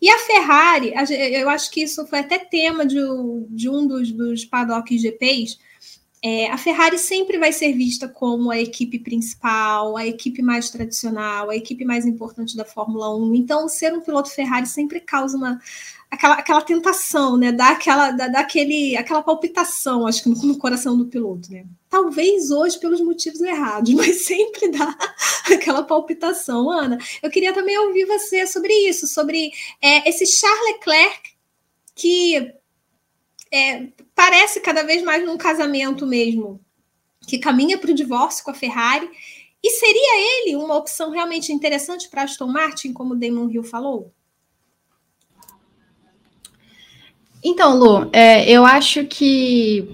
[0.00, 0.92] E a Ferrari,
[1.32, 3.00] eu acho que isso foi até tema de,
[3.48, 5.58] de um dos, dos paddock GPs,
[6.22, 11.48] é, a Ferrari sempre vai ser vista como a equipe principal, a equipe mais tradicional,
[11.48, 13.34] a equipe mais importante da Fórmula 1.
[13.36, 15.58] Então, ser um piloto Ferrari sempre causa uma,
[16.10, 17.52] aquela, aquela tentação, né?
[17.52, 21.64] Dá aquela, dá, dá aquele, aquela palpitação, acho que no, no, coração do piloto, né?
[21.88, 24.96] Talvez hoje pelos motivos errados, mas sempre dá
[25.46, 26.70] aquela palpitação.
[26.70, 31.30] Ana, eu queria também ouvir você sobre isso, sobre é, esse Charles Leclerc
[31.94, 32.54] que
[33.52, 36.60] é, parece cada vez mais num casamento mesmo,
[37.26, 39.08] que caminha para o divórcio com a Ferrari.
[39.62, 44.10] E seria ele uma opção realmente interessante para Aston Martin, como o Damon Hill falou?
[47.42, 49.88] Então, Lu, é, eu acho que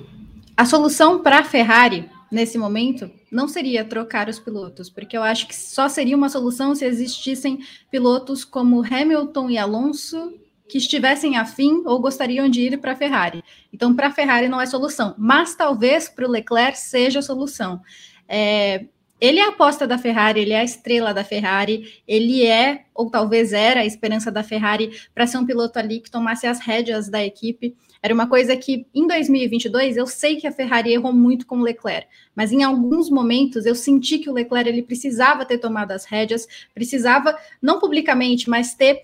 [0.57, 5.47] a solução para a Ferrari nesse momento não seria trocar os pilotos, porque eu acho
[5.47, 10.35] que só seria uma solução se existissem pilotos como Hamilton e Alonso
[10.69, 13.45] que estivessem afim ou gostariam de ir para a Ferrari.
[13.73, 17.81] Então, para a Ferrari não é solução, mas talvez para o Leclerc seja a solução.
[18.29, 18.87] É,
[19.21, 23.11] ele é a aposta da Ferrari, ele é a estrela da Ferrari, ele é, ou
[23.11, 27.09] talvez era, a esperança da Ferrari para ser um piloto ali que tomasse as rédeas
[27.09, 27.75] da equipe.
[28.03, 31.63] Era uma coisa que, em 2022, eu sei que a Ferrari errou muito com o
[31.63, 36.05] Leclerc, mas em alguns momentos eu senti que o Leclerc ele precisava ter tomado as
[36.05, 39.03] rédeas, precisava, não publicamente, mas ter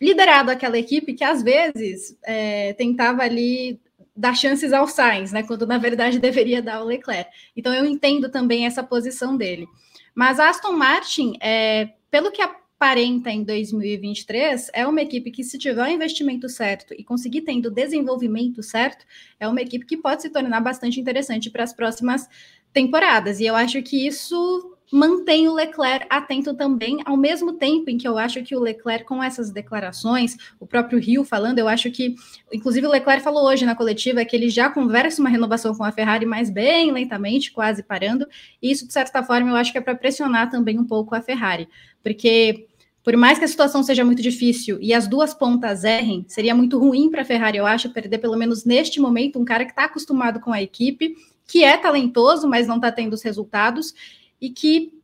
[0.00, 3.80] liderado aquela equipe que às vezes é, tentava ali
[4.16, 5.42] dar chances ao Sainz, né?
[5.42, 7.30] Quando na verdade deveria dar ao Leclerc.
[7.56, 9.66] Então eu entendo também essa posição dele.
[10.14, 15.58] Mas a Aston Martin, é, pelo que aparenta em 2023, é uma equipe que, se
[15.58, 19.04] tiver o investimento certo e conseguir tendo o desenvolvimento certo,
[19.38, 22.28] é uma equipe que pode se tornar bastante interessante para as próximas
[22.72, 23.40] temporadas.
[23.40, 28.06] E eu acho que isso mantém o Leclerc atento também, ao mesmo tempo em que
[28.06, 32.14] eu acho que o Leclerc, com essas declarações, o próprio Rio falando, eu acho que,
[32.52, 35.92] inclusive o Leclerc falou hoje na coletiva que ele já conversa uma renovação com a
[35.92, 38.26] Ferrari, mas bem lentamente, quase parando,
[38.62, 41.20] e isso, de certa forma, eu acho que é para pressionar também um pouco a
[41.20, 41.68] Ferrari,
[42.02, 42.66] porque
[43.06, 46.76] por mais que a situação seja muito difícil e as duas pontas errem, seria muito
[46.76, 49.84] ruim para a Ferrari, eu acho, perder pelo menos neste momento um cara que está
[49.84, 51.14] acostumado com a equipe,
[51.46, 53.94] que é talentoso, mas não está tendo os resultados,
[54.40, 55.00] e que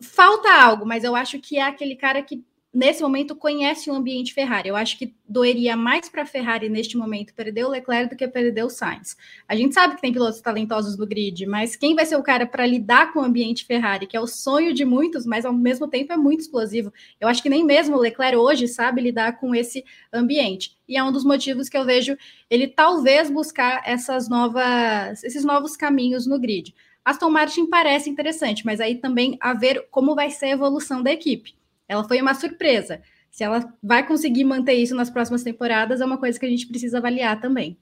[0.00, 4.34] falta algo, mas eu acho que é aquele cara que nesse momento conhece o ambiente
[4.34, 4.68] Ferrari.
[4.68, 8.26] Eu acho que doeria mais para a Ferrari neste momento perder o Leclerc do que
[8.26, 9.16] perder o Sainz.
[9.46, 12.44] A gente sabe que tem pilotos talentosos no grid, mas quem vai ser o cara
[12.44, 15.86] para lidar com o ambiente Ferrari, que é o sonho de muitos, mas ao mesmo
[15.86, 16.92] tempo é muito explosivo.
[17.20, 20.76] Eu acho que nem mesmo o Leclerc hoje sabe lidar com esse ambiente.
[20.88, 22.16] E é um dos motivos que eu vejo
[22.50, 26.74] ele talvez buscar essas novas, esses novos caminhos no grid.
[27.04, 31.12] Aston Martin parece interessante, mas aí também a ver como vai ser a evolução da
[31.12, 31.54] equipe.
[31.86, 33.02] Ela foi uma surpresa.
[33.30, 36.66] Se ela vai conseguir manter isso nas próximas temporadas, é uma coisa que a gente
[36.66, 37.76] precisa avaliar também.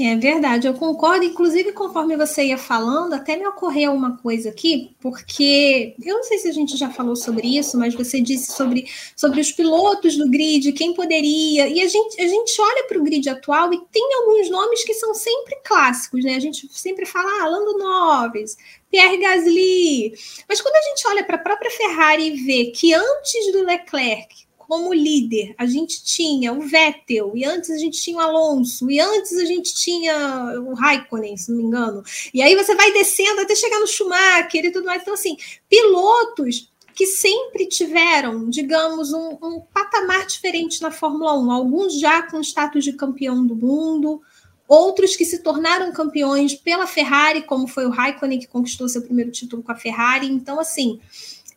[0.00, 1.22] É verdade, eu concordo.
[1.22, 6.38] Inclusive, conforme você ia falando, até me ocorreu uma coisa aqui, porque eu não sei
[6.38, 10.30] se a gente já falou sobre isso, mas você disse sobre, sobre os pilotos do
[10.30, 11.68] grid, quem poderia.
[11.68, 14.94] E a gente, a gente olha para o grid atual e tem alguns nomes que
[14.94, 16.36] são sempre clássicos, né?
[16.36, 18.56] A gente sempre fala, ah, Lando Norris,
[18.90, 20.14] Pierre Gasly.
[20.48, 24.46] Mas quando a gente olha para a própria Ferrari e vê que antes do Leclerc
[24.66, 29.00] como líder, a gente tinha o Vettel, e antes a gente tinha o Alonso, e
[29.00, 32.02] antes a gente tinha o Raikkonen, se não me engano.
[32.32, 35.02] E aí você vai descendo até chegar no Schumacher e tudo mais.
[35.02, 35.36] Então, assim,
[35.68, 41.50] pilotos que sempre tiveram, digamos, um, um patamar diferente na Fórmula 1.
[41.50, 44.20] Alguns já com status de campeão do mundo,
[44.68, 49.30] outros que se tornaram campeões pela Ferrari, como foi o Raikkonen, que conquistou seu primeiro
[49.30, 50.26] título com a Ferrari.
[50.26, 51.00] Então, assim,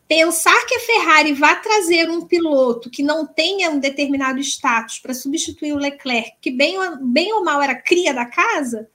[0.08, 5.14] pensar que a Ferrari vai trazer um piloto que não tenha um determinado status para
[5.14, 8.88] substituir o Leclerc, que bem, bem ou mal era cria da casa,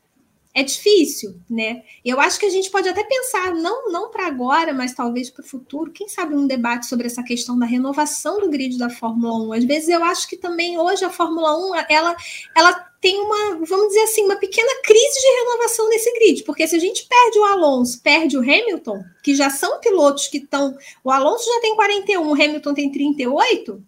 [0.52, 1.82] é difícil, né?
[2.04, 5.44] Eu acho que a gente pode até pensar, não, não para agora, mas talvez para
[5.44, 9.46] o futuro, quem sabe um debate sobre essa questão da renovação do grid da Fórmula
[9.46, 9.52] 1.
[9.52, 12.16] Às vezes eu acho que também hoje a Fórmula 1 ela,
[12.56, 16.76] ela tem uma, vamos dizer assim, uma pequena crise de renovação nesse grid, porque se
[16.76, 20.76] a gente perde o Alonso, perde o Hamilton, que já são pilotos que estão.
[21.02, 23.82] O Alonso já tem 41, o Hamilton tem 38.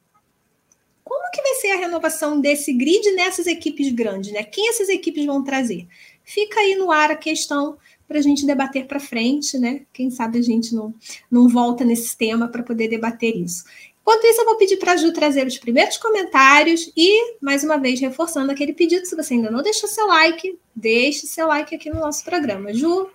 [1.05, 4.45] Como que vai ser a renovação desse grid nessas equipes grandes, né?
[4.45, 5.87] Quem essas equipes vão trazer?
[6.25, 7.77] Fica aí no ar a questão
[8.09, 9.83] para a gente debater para frente, né?
[9.93, 10.95] Quem sabe a gente não,
[11.31, 13.65] não volta nesse tema para poder debater isso.
[14.03, 17.79] Enquanto isso, eu vou pedir para a Ju trazer os primeiros comentários e, mais uma
[17.79, 21.89] vez, reforçando aquele pedido, se você ainda não deixou seu like, deixe seu like aqui
[21.89, 22.75] no nosso programa.
[22.75, 23.09] Ju,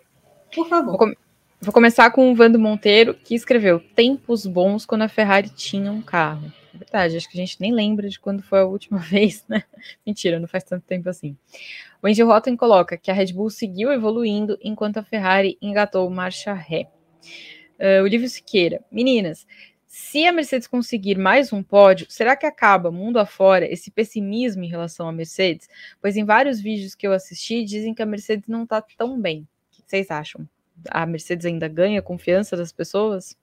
[0.56, 0.92] por favor.
[0.92, 1.14] Vou, com
[1.60, 6.02] vou começar com o Vando Monteiro, que escreveu Tempos bons quando a Ferrari tinha um
[6.02, 6.52] carro.
[6.74, 9.64] É verdade, acho que a gente nem lembra de quando foi a última vez, né?
[10.06, 11.36] Mentira, não faz tanto tempo assim.
[12.02, 16.54] O Andy Rotten coloca que a Red Bull seguiu evoluindo enquanto a Ferrari engatou marcha
[16.54, 16.88] ré.
[17.78, 19.46] Uh, o Lívio Siqueira, meninas,
[19.98, 24.70] se a Mercedes conseguir mais um pódio, será que acaba mundo afora esse pessimismo em
[24.70, 25.68] relação à Mercedes?
[26.00, 29.40] Pois em vários vídeos que eu assisti dizem que a Mercedes não está tão bem.
[29.42, 30.48] O que vocês acham?
[30.92, 33.36] A Mercedes ainda ganha confiança das pessoas?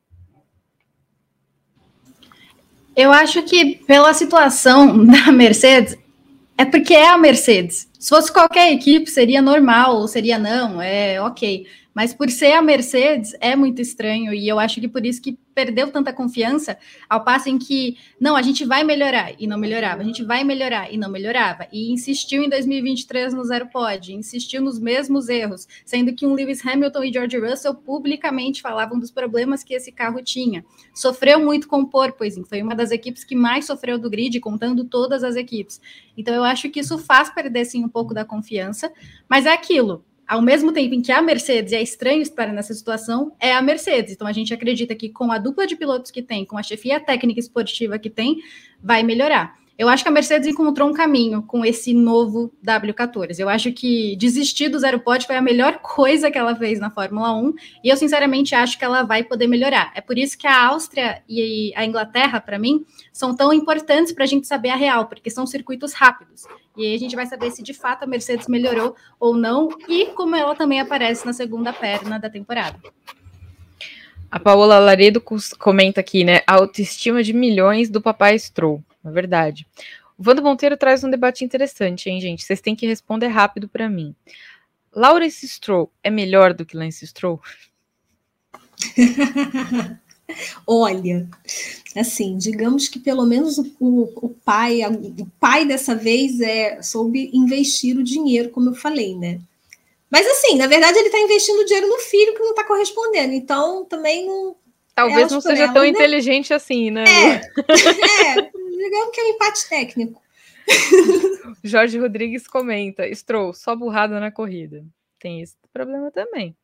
[2.94, 5.98] Eu acho que pela situação da Mercedes,
[6.56, 7.90] é porque é a Mercedes.
[7.98, 11.66] Se fosse qualquer equipe, seria normal, ou seria não, é ok.
[11.92, 15.36] Mas por ser a Mercedes, é muito estranho, e eu acho que por isso que
[15.54, 16.76] perdeu tanta confiança,
[17.08, 20.42] ao passo em que, não, a gente vai melhorar, e não melhorava, a gente vai
[20.44, 25.66] melhorar, e não melhorava, e insistiu em 2023 no zero pod, insistiu nos mesmos erros,
[25.84, 30.22] sendo que um Lewis Hamilton e George Russell publicamente falavam dos problemas que esse carro
[30.22, 30.64] tinha.
[30.94, 34.84] Sofreu muito com o Porpoising, foi uma das equipes que mais sofreu do grid, contando
[34.84, 35.80] todas as equipes.
[36.16, 38.92] Então eu acho que isso faz perder, sim, um pouco da confiança,
[39.28, 43.32] mas é aquilo, ao mesmo tempo em que a Mercedes é estranho estar nessa situação,
[43.38, 44.12] é a Mercedes.
[44.12, 47.00] Então a gente acredita que com a dupla de pilotos que tem, com a chefia
[47.00, 48.42] técnica esportiva que tem,
[48.82, 49.56] vai melhorar.
[49.76, 53.40] Eu acho que a Mercedes encontrou um caminho com esse novo W14.
[53.40, 56.90] Eu acho que desistir do zero pod foi a melhor coisa que ela fez na
[56.90, 59.90] Fórmula 1 e eu sinceramente acho que ela vai poder melhorar.
[59.96, 64.22] É por isso que a Áustria e a Inglaterra, para mim, são tão importantes para
[64.22, 66.44] a gente saber a real, porque são circuitos rápidos.
[66.76, 70.06] E aí a gente vai saber se de fato a Mercedes melhorou ou não e
[70.06, 72.80] como ela também aparece na segunda perna da temporada.
[74.30, 75.22] A Paola Laredo
[75.58, 76.40] comenta aqui, né?
[76.46, 78.82] A autoestima de milhões do papai Stroll.
[79.04, 79.64] É verdade.
[80.18, 82.42] O Vando Monteiro traz um debate interessante, hein, gente?
[82.42, 84.14] Vocês têm que responder rápido para mim.
[84.92, 87.40] Lawrence Stroll é melhor do que Lance Stroll?
[90.66, 91.28] Olha,
[91.96, 97.96] assim, digamos que pelo menos o, o, pai, o pai dessa vez é soube investir
[97.96, 99.38] o dinheiro, como eu falei, né?
[100.10, 103.32] Mas assim, na verdade, ele está investindo o dinheiro no filho que não está correspondendo.
[103.32, 104.56] Então, também não.
[104.94, 105.88] Talvez não seja tão né?
[105.88, 107.02] inteligente assim, né?
[107.02, 107.34] É,
[108.38, 110.22] é, digamos que é um empate técnico.
[111.64, 114.84] Jorge Rodrigues comenta: Stroll, só burrada na corrida.
[115.18, 116.54] Tem esse problema também.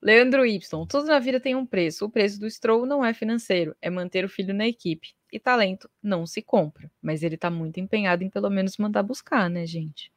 [0.00, 2.04] Leandro Y, tudo na vida tem um preço.
[2.04, 5.14] O preço do Stroll não é financeiro, é manter o filho na equipe.
[5.32, 6.90] E talento não se compra.
[7.02, 10.12] Mas ele tá muito empenhado em pelo menos mandar buscar, né, gente?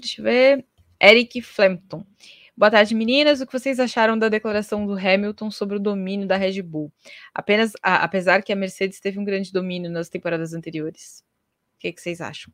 [0.00, 0.66] Deixa eu ver.
[1.00, 2.04] Eric Flampton.
[2.56, 3.40] Boa tarde, meninas.
[3.40, 6.92] O que vocês acharam da declaração do Hamilton sobre o domínio da Red Bull?
[7.34, 11.24] Apenas, a, apesar que a Mercedes teve um grande domínio nas temporadas anteriores.
[11.76, 12.52] O que, que vocês acham?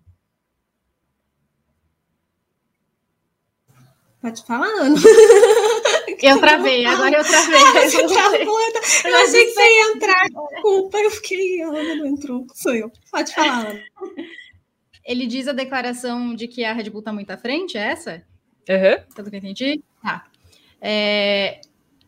[4.21, 4.97] Pode falar, Ana.
[6.21, 7.61] Eu travei, agora eu travei.
[7.61, 8.03] Ah, você
[9.03, 10.27] tá eu achei que você ia entrar.
[10.53, 11.63] Desculpa, eu fiquei.
[11.63, 12.47] Ana não entrou.
[12.55, 12.91] Sou eu.
[13.11, 13.81] Pode falar, Ana.
[15.05, 18.23] Ele diz a declaração de que a Red Bull está muito à frente, é essa?
[18.69, 19.15] Uhum.
[19.15, 19.83] Pelo que eu entendi?
[20.03, 20.27] Tá.
[20.81, 21.61] É,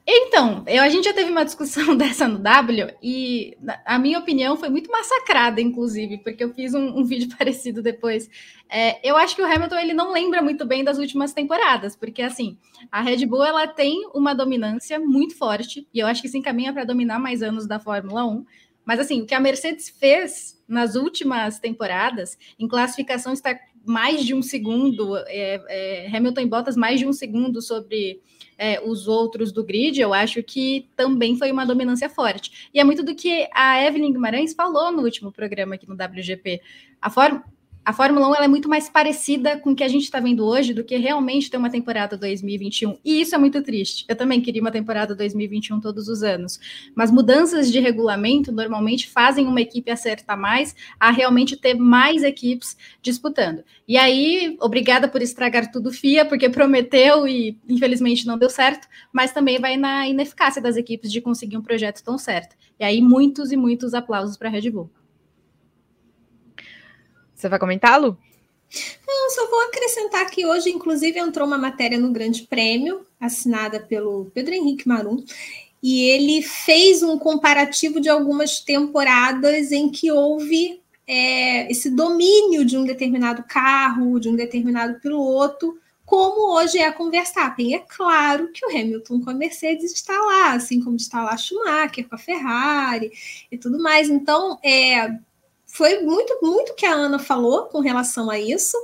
[0.07, 4.57] então, eu, a gente já teve uma discussão dessa no W e a minha opinião
[4.57, 8.29] foi muito massacrada, inclusive, porque eu fiz um, um vídeo parecido depois.
[8.69, 12.23] É, eu acho que o Hamilton ele não lembra muito bem das últimas temporadas, porque
[12.23, 12.57] assim
[12.91, 16.73] a Red Bull ela tem uma dominância muito forte e eu acho que se encaminha
[16.73, 18.45] para dominar mais anos da Fórmula 1.
[18.85, 23.59] Mas assim, o que a Mercedes fez nas últimas temporadas, em classificação está
[23.91, 28.21] mais de um segundo, é, é, Hamilton e Bottas mais de um segundo sobre
[28.57, 32.69] é, os outros do grid, eu acho que também foi uma dominância forte.
[32.73, 36.61] E é muito do que a Evelyn Guimarães falou no último programa aqui no WGP.
[37.03, 37.43] A forma
[37.83, 40.75] a Fórmula 1 é muito mais parecida com o que a gente está vendo hoje
[40.75, 42.99] do que realmente ter uma temporada 2021.
[43.03, 44.05] E isso é muito triste.
[44.07, 46.61] Eu também queria uma temporada 2021 todos os anos.
[46.95, 52.77] Mas mudanças de regulamento normalmente fazem uma equipe acertar mais a realmente ter mais equipes
[53.01, 53.65] disputando.
[53.89, 59.33] E aí, obrigada por estragar tudo, FIA, porque prometeu e infelizmente não deu certo, mas
[59.33, 62.57] também vai na ineficácia das equipes de conseguir um projeto tão certo.
[62.79, 64.91] E aí, muitos e muitos aplausos para a Red Bull.
[67.41, 68.19] Você vai comentá-lo?
[69.07, 74.31] Não, só vou acrescentar que hoje, inclusive, entrou uma matéria no Grande Prêmio, assinada pelo
[74.35, 75.25] Pedro Henrique Marum,
[75.83, 82.77] e ele fez um comparativo de algumas temporadas em que houve é, esse domínio de
[82.77, 87.75] um determinado carro, de um determinado piloto, como hoje é com Verstappen.
[87.75, 92.07] É claro que o Hamilton com a Mercedes está lá, assim como está lá Schumacher
[92.07, 93.11] com a Ferrari
[93.51, 94.11] e tudo mais.
[94.11, 95.19] Então, é,
[95.73, 98.77] foi muito, muito que a Ana falou com relação a isso.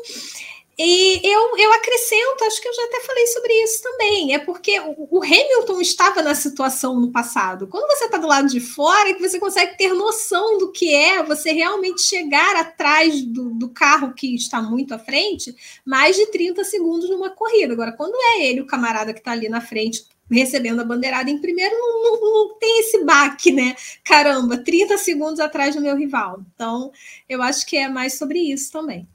[0.78, 4.78] E eu, eu acrescento, acho que eu já até falei sobre isso também, é porque
[4.78, 7.66] o, Hamilton estava na situação no passado.
[7.66, 10.94] Quando você está do lado de fora, é que você consegue ter noção do que
[10.94, 16.26] é você realmente chegar atrás do, do carro que está muito à frente, mais de
[16.26, 17.72] 30 segundos numa corrida.
[17.72, 21.40] Agora, quando é ele, o camarada que está ali na frente, recebendo a bandeirada em
[21.40, 23.74] primeiro, não, não, não, tem esse baque, né?
[24.04, 26.40] Caramba, 30 segundos atrás do meu rival.
[26.54, 26.90] Então,
[27.28, 29.08] eu acho que é mais sobre isso também.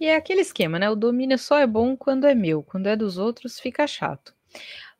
[0.00, 0.88] E é aquele esquema, né?
[0.88, 4.32] O domínio só é bom quando é meu, quando é dos outros fica chato.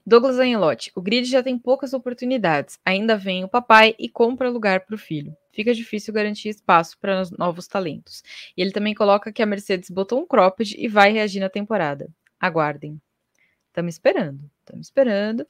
[0.04, 2.78] Douglas Angelotti, o grid já tem poucas oportunidades.
[2.82, 5.36] Ainda vem o papai e compra lugar para o filho.
[5.52, 8.22] Fica difícil garantir espaço para novos talentos.
[8.56, 12.08] E ele também coloca que a Mercedes botou um cropped e vai reagir na temporada.
[12.40, 12.98] Aguardem.
[13.68, 15.46] Estamos esperando, estamos esperando.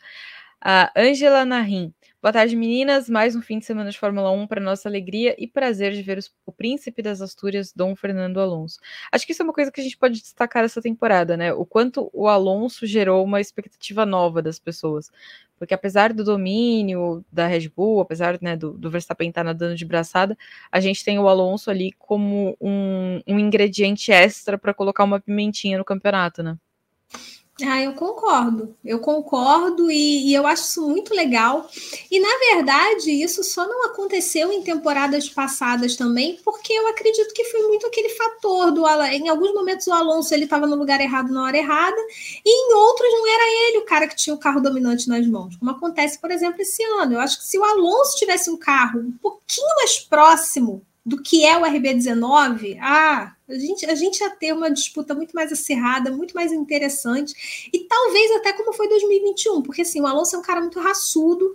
[0.61, 1.93] A Angela Narim.
[2.21, 3.09] Boa tarde, meninas.
[3.09, 6.19] Mais um fim de semana de Fórmula 1 para nossa alegria e prazer de ver
[6.19, 8.81] os, o príncipe das Astúrias, Dom Fernando Alonso.
[9.12, 11.53] Acho que isso é uma coisa que a gente pode destacar essa temporada, né?
[11.53, 15.12] O quanto o Alonso gerou uma expectativa nova das pessoas.
[15.57, 19.85] Porque apesar do domínio da Red Bull, apesar né, do, do Verstappen estar nadando de
[19.85, 20.37] braçada,
[20.73, 25.79] a gente tem o Alonso ali como um, um ingrediente extra para colocar uma pimentinha
[25.79, 26.57] no campeonato, né?
[27.61, 31.68] Ah, eu concordo, eu concordo e, e, eu acho isso muito legal.
[32.09, 37.44] E na verdade, isso só não aconteceu em temporadas passadas também, porque eu acredito que
[37.46, 41.32] foi muito aquele fator do em alguns momentos o Alonso ele estava no lugar errado
[41.32, 42.00] na hora errada,
[42.44, 45.56] e em outros não era ele o cara que tinha o carro dominante nas mãos,
[45.56, 47.14] como acontece, por exemplo, esse ano.
[47.14, 51.44] Eu acho que se o Alonso tivesse um carro um pouquinho mais próximo do que
[51.44, 56.11] é o RB19, ah, a gente, a gente ia ter uma disputa muito mais acirrada,
[56.11, 60.42] muito mais interessante, e talvez até como foi 2021, porque assim, o Alonso é um
[60.42, 61.53] cara muito raçudo,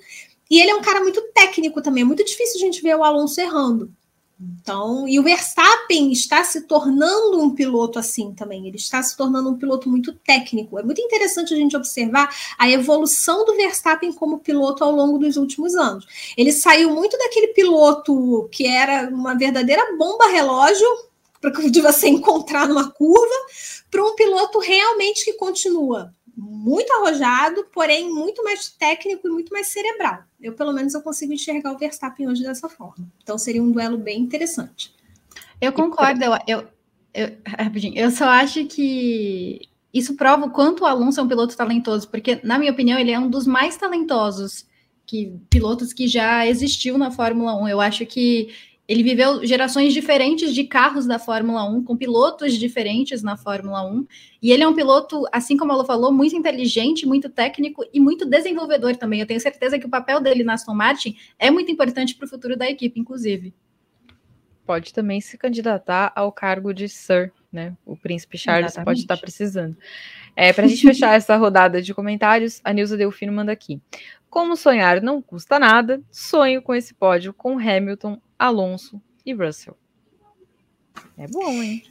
[0.50, 3.04] e ele é um cara muito técnico também, é muito difícil a gente ver o
[3.04, 3.92] Alonso errando.
[4.40, 8.68] Então, e o Verstappen está se tornando um piloto assim também.
[8.68, 10.78] Ele está se tornando um piloto muito técnico.
[10.78, 15.38] É muito interessante a gente observar a evolução do Verstappen como piloto ao longo dos
[15.38, 16.06] últimos anos.
[16.36, 20.88] Ele saiu muito daquele piloto que era uma verdadeira bomba relógio
[21.44, 23.36] para que você encontrar numa curva,
[23.92, 29.68] para um piloto realmente que continua muito arrojado, porém muito mais técnico e muito mais
[29.68, 30.24] cerebral.
[30.42, 33.06] Eu, pelo menos, eu consigo enxergar o Verstappen hoje dessa forma.
[33.22, 34.96] Então, seria um duelo bem interessante.
[35.60, 36.24] Eu concordo.
[36.24, 36.68] Eu, eu,
[37.14, 37.38] eu,
[37.94, 42.40] eu só acho que isso prova o quanto o Alonso é um piloto talentoso, porque,
[42.42, 44.66] na minha opinião, ele é um dos mais talentosos
[45.06, 47.68] que pilotos que já existiu na Fórmula 1.
[47.68, 48.50] Eu acho que
[48.88, 54.06] ele viveu gerações diferentes de carros da Fórmula 1, com pilotos diferentes na Fórmula 1.
[54.42, 58.26] E ele é um piloto, assim como ela falou, muito inteligente, muito técnico e muito
[58.26, 59.22] desenvolvedor também.
[59.22, 62.30] Eu tenho certeza que o papel dele na Aston Martin é muito importante para o
[62.30, 63.54] futuro da equipe, inclusive.
[64.66, 67.76] Pode também se candidatar ao cargo de Sir, né?
[67.86, 68.86] O príncipe Charles Exatamente.
[68.86, 69.78] pode estar precisando.
[70.36, 73.80] É, para a gente fechar essa rodada de comentários, a Nilza Delfino manda aqui.
[74.34, 79.78] Como sonhar não custa nada, sonho com esse pódio com Hamilton, Alonso e Russell.
[81.16, 81.84] É bom, hein?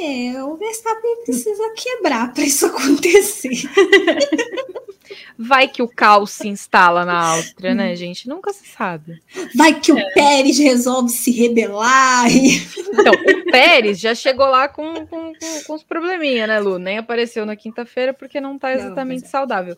[0.00, 3.50] É, o Verstappen precisa quebrar para isso acontecer.
[5.36, 8.28] Vai que o caos se instala na Áustria, né, gente?
[8.28, 9.20] Nunca se sabe.
[9.56, 9.94] Vai que é.
[9.94, 12.30] o Pérez resolve se rebelar.
[12.30, 12.58] E...
[12.92, 16.78] Então, o Pérez já chegou lá com, com, com, com os probleminha, né, Lu?
[16.78, 19.30] Nem apareceu na quinta-feira porque não tá exatamente não, é.
[19.30, 19.76] saudável.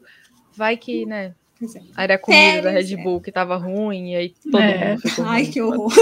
[0.54, 1.34] Vai que, né.
[1.96, 4.90] Aí era a comida da Red Bull que tava ruim, e aí todo é.
[4.90, 5.50] mundo ficou Ai, ruim.
[5.50, 5.92] que horror.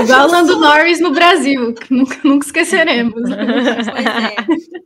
[0.00, 3.14] Igual o Lando Norris no Brasil, nunca, nunca esqueceremos.
[3.14, 4.36] Pois é.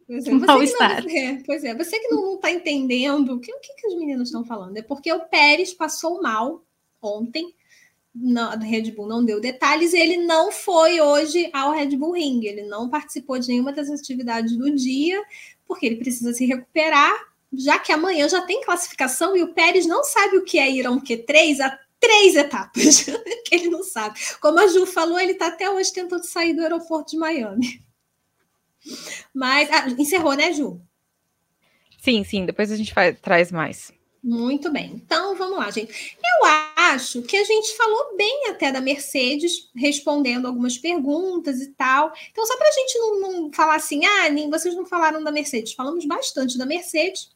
[0.07, 0.31] Pois é.
[0.31, 3.89] Você não, é, pois é, você que não está entendendo o que, o que, que
[3.89, 4.77] os meninos estão falando.
[4.77, 6.63] É porque o Pérez passou mal
[7.01, 7.55] ontem,
[8.15, 12.45] na Red Bull não deu detalhes, e ele não foi hoje ao Red Bull Ring,
[12.45, 15.23] ele não participou de nenhuma das atividades do dia,
[15.67, 20.03] porque ele precisa se recuperar já que amanhã já tem classificação e o Pérez não
[20.03, 23.05] sabe o que é ir a um Q3 há três etapas,
[23.47, 24.19] que ele não sabe.
[24.41, 27.83] Como a Ju falou, ele está até hoje tentando sair do aeroporto de Miami.
[29.33, 30.81] Mas ah, encerrou, né, Ju?
[32.01, 33.93] Sim, sim, depois a gente faz, traz mais.
[34.21, 34.93] Muito bem.
[34.95, 36.17] Então, vamos lá, gente.
[36.19, 36.47] Eu
[36.77, 42.13] acho que a gente falou bem até da Mercedes, respondendo algumas perguntas e tal.
[42.31, 45.31] Então, só para a gente não, não, falar assim, ah, nem, vocês não falaram da
[45.31, 45.73] Mercedes.
[45.73, 47.31] Falamos bastante da Mercedes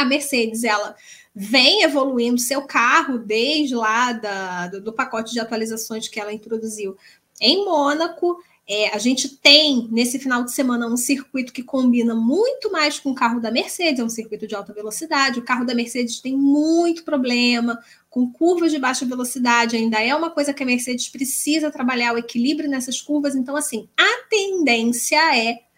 [0.00, 0.96] a Mercedes ela
[1.34, 6.96] vem evoluindo seu carro desde lá da, do, do pacote de atualizações que ela introduziu
[7.40, 8.42] em Mônaco.
[8.66, 13.10] É, a gente tem nesse final de semana um circuito que combina muito mais com
[13.10, 15.40] o carro da Mercedes, é um circuito de alta velocidade.
[15.40, 17.78] O carro da Mercedes tem muito problema
[18.08, 22.18] com curvas de baixa velocidade, ainda é uma coisa que a Mercedes precisa trabalhar o
[22.18, 23.34] equilíbrio nessas curvas.
[23.34, 25.69] Então, assim, a tendência é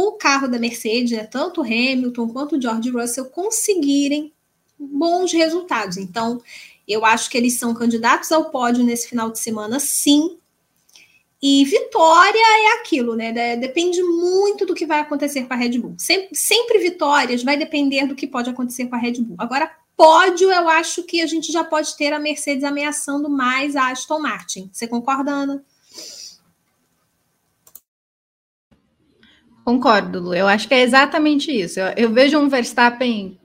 [0.00, 4.32] o carro da Mercedes, né, tanto Hamilton quanto o George Russell, conseguirem
[4.78, 5.96] bons resultados.
[5.96, 6.40] Então,
[6.86, 10.38] eu acho que eles são candidatos ao pódio nesse final de semana, sim.
[11.42, 13.56] E vitória é aquilo, né?
[13.56, 15.94] Depende muito do que vai acontecer com a Red Bull.
[15.98, 19.36] Sempre, sempre vitórias vai depender do que pode acontecer com a Red Bull.
[19.38, 23.90] Agora, pódio, eu acho que a gente já pode ter a Mercedes ameaçando mais a
[23.90, 24.70] Aston Martin.
[24.72, 25.64] Você concorda, Ana?
[29.68, 30.34] Concordo, Lu.
[30.34, 31.78] Eu acho que é exatamente isso.
[31.78, 33.38] Eu, eu vejo um Verstappen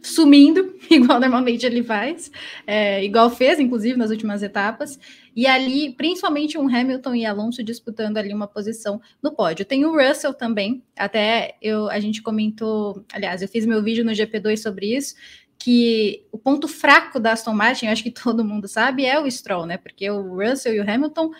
[0.00, 2.32] sumindo, igual normalmente ele faz,
[2.66, 4.98] é, igual fez, inclusive, nas últimas etapas,
[5.36, 9.66] e ali, principalmente um Hamilton e Alonso disputando ali uma posição no pódio.
[9.66, 14.12] Tem o Russell também, até eu, a gente comentou, aliás, eu fiz meu vídeo no
[14.12, 15.14] GP2 sobre isso,
[15.58, 19.66] que o ponto fraco da Aston Martin, acho que todo mundo sabe, é o Stroll,
[19.66, 19.76] né?
[19.76, 21.32] Porque o Russell e o Hamilton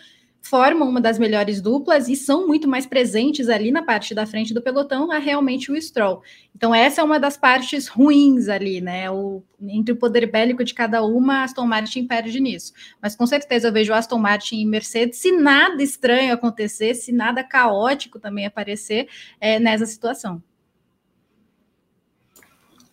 [0.46, 4.54] formam uma das melhores duplas e são muito mais presentes ali na parte da frente
[4.54, 6.22] do pelotão a realmente o Stroll.
[6.54, 9.10] Então essa é uma das partes ruins ali, né?
[9.10, 12.72] O, entre o poder bélico de cada uma, Aston Martin perde nisso.
[13.02, 17.42] Mas com certeza eu vejo Aston Martin e Mercedes, se nada estranho acontecer, se nada
[17.44, 19.08] caótico também aparecer
[19.40, 20.42] é, nessa situação.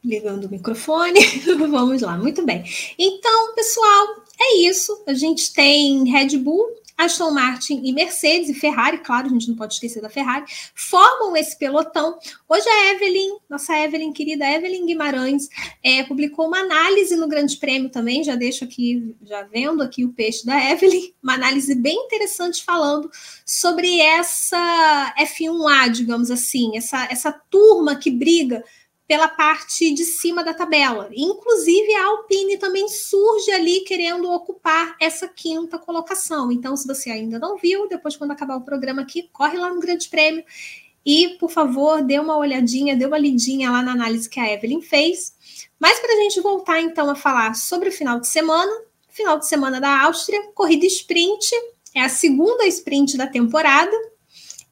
[0.03, 1.19] Ligando o microfone,
[1.57, 2.63] vamos lá, muito bem.
[2.99, 5.01] Então, pessoal, é isso.
[5.07, 9.55] A gente tem Red Bull Aston Martin e Mercedes e Ferrari, claro, a gente não
[9.55, 12.17] pode esquecer da Ferrari, formam esse pelotão.
[12.47, 15.49] Hoje a Evelyn, nossa Evelyn, querida Evelyn Guimarães,
[15.81, 20.13] é, publicou uma análise no Grande Prêmio também, já deixo aqui, já vendo aqui o
[20.13, 23.09] peixe da Evelyn, uma análise bem interessante falando
[23.45, 28.63] sobre essa F1A, digamos assim, essa, essa turma que briga
[29.07, 31.09] pela parte de cima da tabela.
[31.13, 36.51] Inclusive, a Alpine também surge ali querendo ocupar essa quinta colocação.
[36.51, 39.81] Então, se você ainda não viu, depois, quando acabar o programa aqui, corre lá no
[39.81, 40.43] Grande Prêmio
[41.05, 44.81] e, por favor, dê uma olhadinha, dê uma lidinha lá na análise que a Evelyn
[44.81, 45.33] fez.
[45.77, 48.71] Mas para a gente voltar então a falar sobre o final de semana,
[49.09, 51.51] final de semana da Áustria, corrida sprint,
[51.93, 53.95] é a segunda sprint da temporada.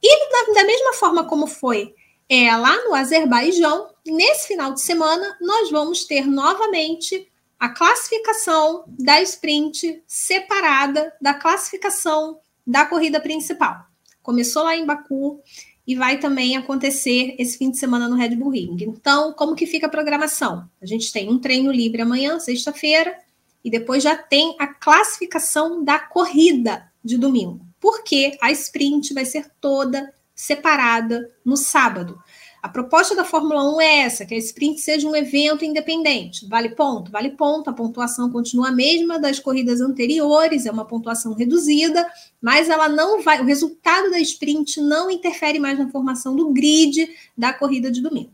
[0.01, 1.93] E da mesma forma como foi
[2.33, 7.29] é, lá no Azerbaijão, nesse final de semana, nós vamos ter novamente
[7.59, 13.85] a classificação da sprint separada da classificação da corrida principal.
[14.23, 15.41] Começou lá em Baku
[15.85, 18.77] e vai também acontecer esse fim de semana no Red Bull Ring.
[18.79, 20.69] Então, como que fica a programação?
[20.81, 23.13] A gente tem um treino livre amanhã, sexta-feira,
[23.61, 27.59] e depois já tem a classificação da corrida de domingo.
[27.77, 32.17] Porque a sprint vai ser toda separada no sábado.
[32.63, 36.47] A proposta da Fórmula 1 é essa, que a sprint seja um evento independente.
[36.47, 37.11] Vale ponto?
[37.11, 37.69] Vale ponto.
[37.69, 42.07] A pontuação continua a mesma das corridas anteriores, é uma pontuação reduzida,
[42.41, 43.39] mas ela não vai.
[43.39, 48.31] O resultado da sprint não interfere mais na formação do grid da corrida de domingo.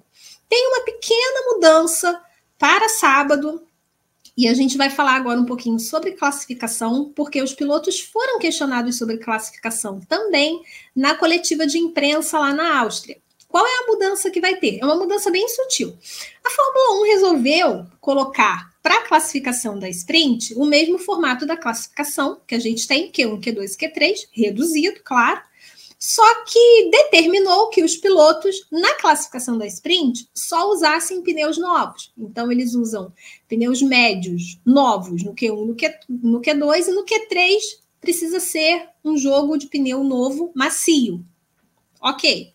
[0.48, 2.22] Tem uma pequena mudança
[2.58, 3.67] para sábado,
[4.38, 8.96] e a gente vai falar agora um pouquinho sobre classificação, porque os pilotos foram questionados
[8.96, 10.62] sobre classificação também
[10.96, 13.18] na coletiva de imprensa lá na Áustria.
[13.48, 14.78] Qual é a mudança que vai ter?
[14.80, 15.98] É uma mudança bem sutil.
[16.46, 22.40] A Fórmula 1 resolveu colocar para a classificação da sprint o mesmo formato da classificação
[22.46, 25.42] que a gente tem, Q1, Q2 e Q3, reduzido, claro,
[26.00, 32.14] só que determinou que os pilotos, na classificação da sprint, só usassem pneus novos.
[32.18, 33.12] Então, eles usam
[33.48, 37.58] pneus médios novos no Q1, no, Q, no Q2 e no Q3
[38.00, 41.26] precisa ser um jogo de pneu novo, macio.
[42.00, 42.54] Ok.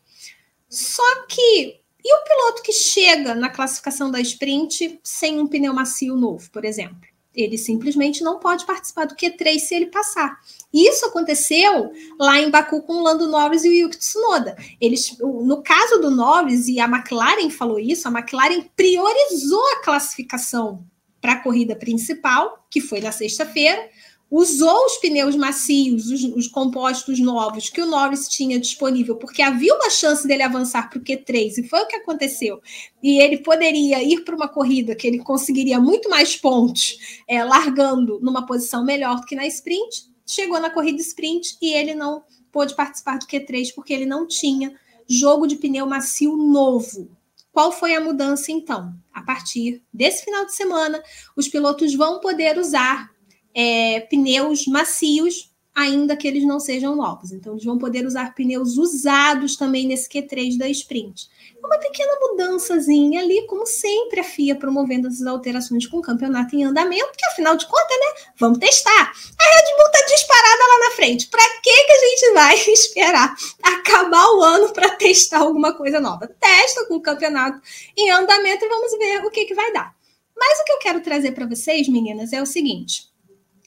[0.69, 1.81] Só que.
[2.05, 6.65] E o piloto que chega na classificação da sprint sem um pneu macio novo, por
[6.65, 7.09] exemplo?
[7.33, 10.41] Ele simplesmente não pode participar do Q3 se ele passar.
[10.73, 14.57] Isso aconteceu lá em Baku com o Lando Norris e o Yuki Tsunoda.
[14.81, 20.85] Eles, no caso do Norris, e a McLaren falou isso, a McLaren priorizou a classificação
[21.21, 23.89] para a corrida principal, que foi na sexta-feira,
[24.33, 29.75] usou os pneus macios, os, os, compostos novos que o Norris tinha disponível, porque havia
[29.75, 32.63] uma chance dele avançar para o Q3, e foi o que aconteceu.
[33.03, 36.97] E ele poderia ir para uma corrida que ele conseguiria muito mais pontos,
[37.29, 40.11] é, largando numa posição melhor do que na sprint.
[40.33, 44.75] Chegou na corrida sprint e ele não pôde participar do Q3 porque ele não tinha
[45.07, 47.11] jogo de pneu macio novo.
[47.53, 48.95] Qual foi a mudança então?
[49.13, 51.03] A partir desse final de semana,
[51.37, 53.11] os pilotos vão poder usar
[53.55, 57.33] é, pneus macios, ainda que eles não sejam novos.
[57.33, 61.29] Então, eles vão poder usar pneus usados também nesse Q3 da sprint.
[61.65, 66.65] Uma pequena mudançazinha ali, como sempre, a FIA promovendo essas alterações com o campeonato em
[66.65, 68.33] andamento, porque afinal de contas, né?
[68.39, 69.13] Vamos testar.
[69.13, 71.29] A Red Bull tá disparada lá na frente.
[71.29, 76.27] Para que, que a gente vai esperar acabar o ano para testar alguma coisa nova?
[76.27, 77.61] Testa com o campeonato
[77.97, 79.95] em andamento e vamos ver o que, que vai dar.
[80.37, 83.12] Mas o que eu quero trazer para vocês, meninas, é o seguinte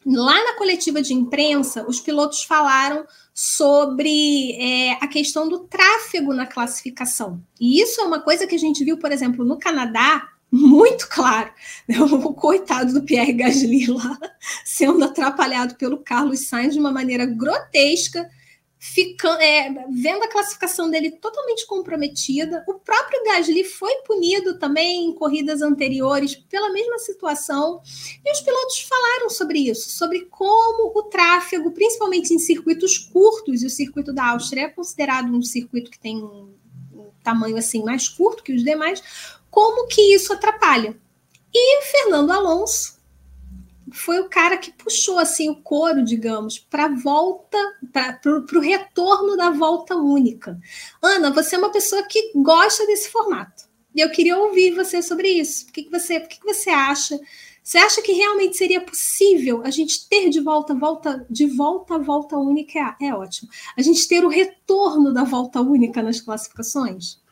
[0.05, 6.45] Lá na coletiva de imprensa, os pilotos falaram sobre é, a questão do tráfego na
[6.45, 7.41] classificação.
[7.59, 11.51] E isso é uma coisa que a gente viu, por exemplo, no Canadá, muito claro.
[12.23, 14.17] O coitado do Pierre Gasly lá
[14.63, 18.29] sendo atrapalhado pelo Carlos Sainz de uma maneira grotesca
[18.93, 22.63] ficando, é, vendo a classificação dele totalmente comprometida.
[22.67, 27.81] O próprio Gasly foi punido também em corridas anteriores pela mesma situação.
[28.23, 33.65] E os pilotos falaram sobre isso, sobre como o tráfego, principalmente em circuitos curtos, e
[33.65, 36.53] o circuito da Áustria é considerado um circuito que tem um
[37.23, 39.01] tamanho assim mais curto que os demais,
[39.49, 40.95] como que isso atrapalha.
[41.51, 42.94] E Fernando Alonso
[43.95, 47.57] foi o cara que puxou assim o couro, digamos, para volta,
[47.91, 50.59] para o retorno da volta única.
[51.01, 53.63] Ana, você é uma pessoa que gosta desse formato.
[53.95, 55.67] E eu queria ouvir você sobre isso.
[55.67, 57.17] O que, que você, o que, que você acha?
[57.63, 61.97] Você acha que realmente seria possível a gente ter de volta, volta, de volta a
[61.97, 62.97] volta única?
[62.99, 63.49] É, é ótimo.
[63.77, 67.23] A gente ter o retorno da volta única nas classificações?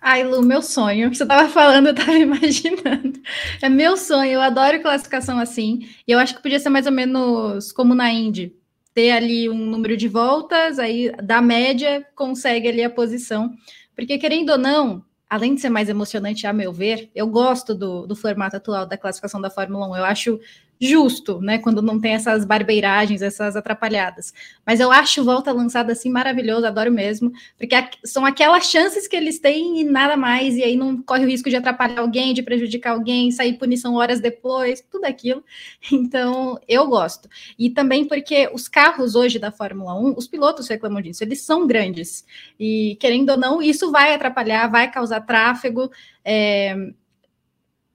[0.00, 1.12] Ai, Lu, meu sonho.
[1.12, 3.20] Você estava falando, eu estava imaginando.
[3.60, 5.88] É meu sonho, eu adoro classificação assim.
[6.06, 8.54] E eu acho que podia ser mais ou menos como na Indy.
[8.94, 13.52] Ter ali um número de voltas, aí da média consegue ali a posição.
[13.94, 18.06] Porque, querendo ou não, além de ser mais emocionante, a meu ver, eu gosto do,
[18.06, 19.96] do formato atual da classificação da Fórmula 1.
[19.96, 20.40] Eu acho
[20.80, 21.58] justo, né?
[21.58, 24.32] Quando não tem essas barbeiragens, essas atrapalhadas.
[24.64, 27.74] Mas eu acho volta lançada assim maravilhoso, adoro mesmo, porque
[28.04, 31.50] são aquelas chances que eles têm e nada mais, e aí não corre o risco
[31.50, 35.42] de atrapalhar alguém, de prejudicar alguém, sair punição horas depois, tudo aquilo.
[35.90, 37.28] Então, eu gosto.
[37.58, 41.66] E também porque os carros hoje da Fórmula 1, os pilotos reclamam disso, eles são
[41.66, 42.24] grandes.
[42.58, 45.90] E querendo ou não, isso vai atrapalhar, vai causar tráfego.
[46.24, 46.76] É,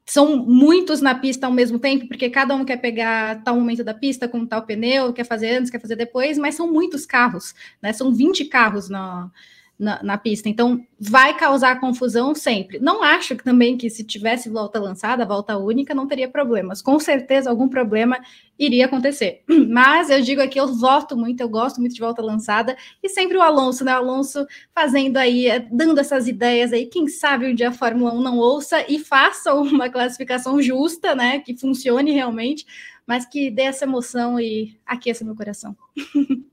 [0.06, 3.94] são muitos na pista ao mesmo tempo, porque cada um quer pegar tal momento da
[3.94, 7.94] pista com tal pneu, quer fazer antes, quer fazer depois, mas são muitos carros, né?
[7.94, 9.32] São 20 carros na,
[9.78, 10.48] na, na, pista.
[10.48, 12.80] Então, vai causar confusão sempre.
[12.80, 16.82] Não acho também que se tivesse volta lançada, volta única, não teria problemas.
[16.82, 18.20] Com certeza, algum problema
[18.58, 19.44] iria acontecer.
[19.70, 22.78] Mas eu digo aqui, eu voto muito, eu gosto muito de volta lançada.
[23.02, 23.94] E sempre o Alonso, né?
[23.94, 26.86] O Alonso fazendo aí, eh, dando essas ideias aí.
[26.86, 31.40] Quem sabe um dia a Fórmula 1 não ouça e faça uma classificação justa, né?
[31.40, 32.66] Que funcione realmente,
[33.06, 35.76] mas que dê essa emoção e aqueça meu coração.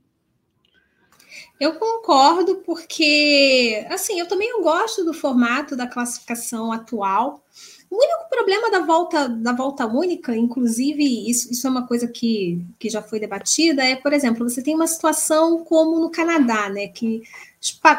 [1.61, 7.45] Eu concordo, porque, assim, eu também gosto do formato da classificação atual.
[7.91, 12.65] O único problema da volta, da volta única, inclusive, isso, isso é uma coisa que,
[12.79, 16.87] que já foi debatida, é, por exemplo, você tem uma situação como no Canadá, né?
[16.87, 17.21] Que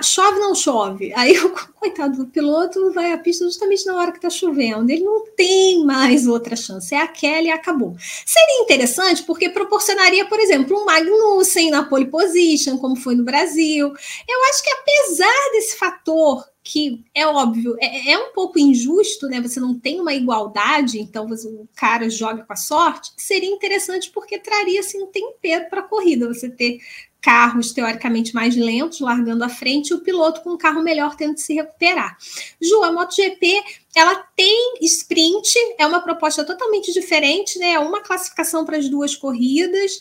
[0.02, 1.12] chove não chove.
[1.14, 4.90] Aí o coitado do piloto vai à pista justamente na hora que está chovendo.
[4.90, 6.94] Ele não tem mais outra chance.
[6.94, 7.94] É aquela e acabou.
[8.24, 13.92] Seria interessante porque proporcionaria, por exemplo, um Magnussen na pole position, como foi no Brasil.
[14.26, 19.40] Eu acho que apesar desse fator que é óbvio, é, é, um pouco injusto, né?
[19.40, 23.10] Você não tem uma igualdade, então você, o cara joga com a sorte.
[23.16, 26.28] Seria interessante porque traria assim um tempero para a corrida.
[26.28, 26.78] Você ter
[27.20, 31.34] carros teoricamente mais lentos largando à frente e o piloto com um carro melhor tendo
[31.34, 32.16] que se recuperar.
[32.60, 33.62] Ju, a MotoGP
[33.94, 37.72] ela tem sprint, é uma proposta totalmente diferente, né?
[37.72, 40.00] É uma classificação para as duas corridas.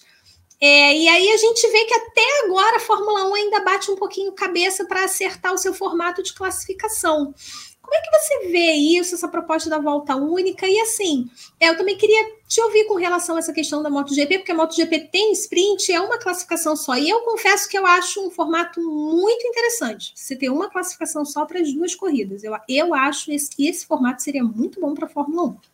[0.63, 3.95] É, e aí a gente vê que até agora a Fórmula 1 ainda bate um
[3.95, 7.33] pouquinho cabeça para acertar o seu formato de classificação.
[7.81, 10.67] Como é que você vê isso, essa proposta da volta única?
[10.67, 11.27] E assim,
[11.59, 14.55] é, eu também queria te ouvir com relação a essa questão da MotoGP, porque a
[14.55, 16.95] MotoGP tem sprint, é uma classificação só.
[16.95, 20.13] E eu confesso que eu acho um formato muito interessante.
[20.15, 22.43] Você ter uma classificação só para as duas corridas.
[22.43, 25.70] Eu, eu acho esse, que esse formato seria muito bom para a Fórmula 1.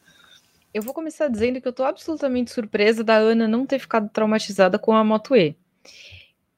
[0.74, 4.78] Eu vou começar dizendo que eu tô absolutamente surpresa da Ana não ter ficado traumatizada
[4.78, 5.58] com a Moto E.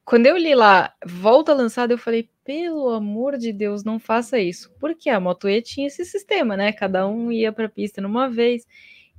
[0.04, 4.74] Quando eu li lá, volta lançada, eu falei, pelo amor de Deus, não faça isso.
[4.80, 6.72] Porque a Moto E tinha esse sistema, né?
[6.72, 8.66] Cada um ia para a pista numa vez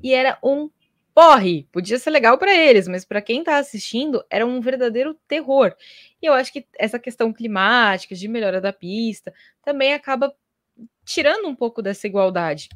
[0.03, 0.69] e era um
[1.13, 1.67] porre.
[1.71, 5.73] Podia ser legal para eles, mas para quem tá assistindo, era um verdadeiro terror.
[6.21, 9.33] E eu acho que essa questão climática, de melhora da pista,
[9.63, 10.33] também acaba
[11.05, 12.67] tirando um pouco dessa igualdade.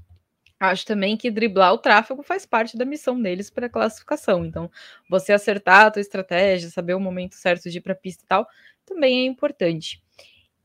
[0.70, 4.46] Acho também que driblar o tráfego faz parte da missão deles para a classificação.
[4.46, 4.70] Então,
[5.10, 8.28] você acertar a tua estratégia, saber o momento certo de ir para a pista e
[8.28, 8.48] tal,
[8.86, 10.04] também é importante.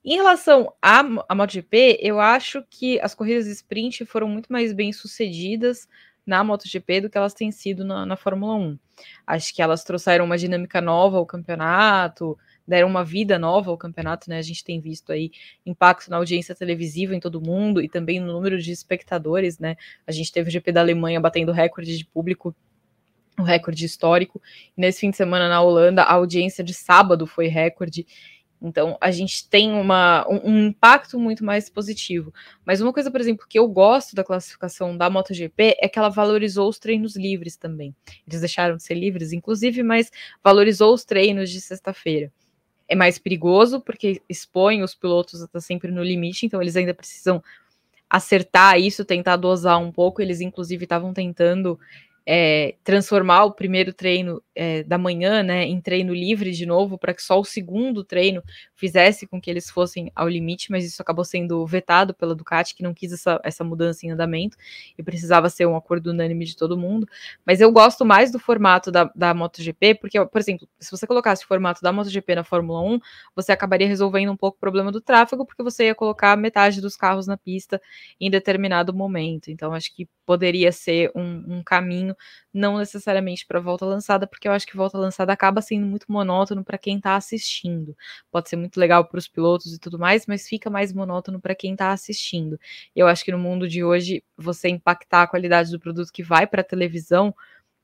[0.04, 4.92] Em relação à, MotoGP, eu acho que as corridas de sprint foram muito mais bem
[4.92, 5.86] sucedidas
[6.24, 8.78] na MotoGP do que elas têm sido na, na Fórmula 1.
[9.26, 14.28] Acho que elas trouxeram uma dinâmica nova ao campeonato, deram uma vida nova ao campeonato,
[14.30, 14.38] né?
[14.38, 15.30] A gente tem visto aí
[15.64, 19.76] impacto na audiência televisiva em todo mundo e também no número de espectadores, né?
[20.06, 22.54] A gente teve o GP da Alemanha batendo recorde de público,
[23.38, 24.40] um recorde histórico.
[24.76, 28.06] Nesse fim de semana na Holanda, a audiência de sábado foi recorde.
[28.62, 32.32] Então, a gente tem uma, um, um, impacto muito mais positivo.
[32.64, 36.10] Mas uma coisa, por exemplo, que eu gosto da classificação da MotoGP é que ela
[36.10, 37.94] valorizou os treinos livres também.
[38.28, 40.10] Eles deixaram de ser livres, inclusive, mas
[40.44, 42.30] valorizou os treinos de sexta-feira
[42.90, 46.92] é mais perigoso, porque expõe os pilotos a estar sempre no limite, então eles ainda
[46.92, 47.40] precisam
[48.10, 50.20] acertar isso, tentar dosar um pouco.
[50.20, 51.78] Eles, inclusive, estavam tentando
[52.26, 57.14] é, transformar o primeiro treino é, da manhã né, em treino livre de novo, para
[57.14, 58.42] que só o segundo treino
[58.80, 62.82] fizesse com que eles fossem ao limite, mas isso acabou sendo vetado pela Ducati, que
[62.82, 64.56] não quis essa, essa mudança em andamento
[64.96, 67.06] e precisava ser um acordo unânime de todo mundo.
[67.44, 71.44] Mas eu gosto mais do formato da, da MotoGP, porque, por exemplo, se você colocasse
[71.44, 73.00] o formato da MotoGP na Fórmula 1,
[73.36, 76.96] você acabaria resolvendo um pouco o problema do tráfego, porque você ia colocar metade dos
[76.96, 77.78] carros na pista
[78.18, 79.50] em determinado momento.
[79.50, 82.16] Então, acho que poderia ser um, um caminho,
[82.52, 86.64] não necessariamente para volta lançada, porque eu acho que volta lançada acaba sendo muito monótono
[86.64, 87.96] para quem está assistindo.
[88.30, 91.54] Pode ser muito legal para os pilotos e tudo mais, mas fica mais monótono para
[91.54, 92.58] quem está assistindo.
[92.94, 96.46] Eu acho que no mundo de hoje, você impactar a qualidade do produto que vai
[96.46, 97.34] para a televisão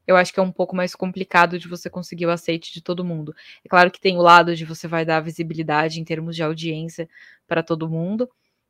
[0.06, 3.04] eu acho que é um pouco mais complicado de você conseguir o aceite de todo
[3.04, 3.34] mundo.
[3.64, 7.08] É claro que tem o lado de você vai dar visibilidade em termos de audiência
[7.46, 8.28] para todo mundo,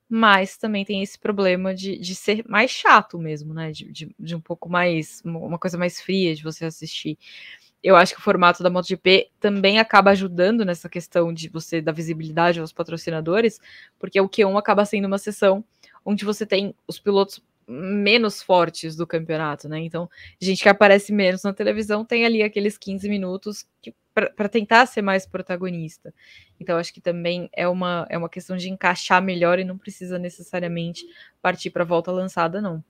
[0.09, 3.73] mas também tem esse problema de, de ser mais chato mesmo, né?
[3.73, 7.19] De, de, de, um pouco mais, uma coisa mais fria de você assistir.
[7.83, 11.93] Eu acho que o formato da MotoGP também acaba ajudando nessa questão de você dar
[11.93, 13.61] visibilidade aos patrocinadores,
[13.99, 15.65] porque o Q1 acaba sendo uma sessão
[16.05, 19.81] onde você tem os pilotos menos fortes do campeonato, né?
[19.81, 20.09] Então,
[20.41, 23.67] gente que aparece menos na televisão tem ali aqueles 15 minutos
[24.35, 26.14] para tentar ser mais protagonista.
[26.59, 30.19] Então, acho que também é uma, é uma questão de encaixar melhor e não precisa
[30.19, 31.05] necessariamente
[31.43, 32.83] partir para a volta lançada, não.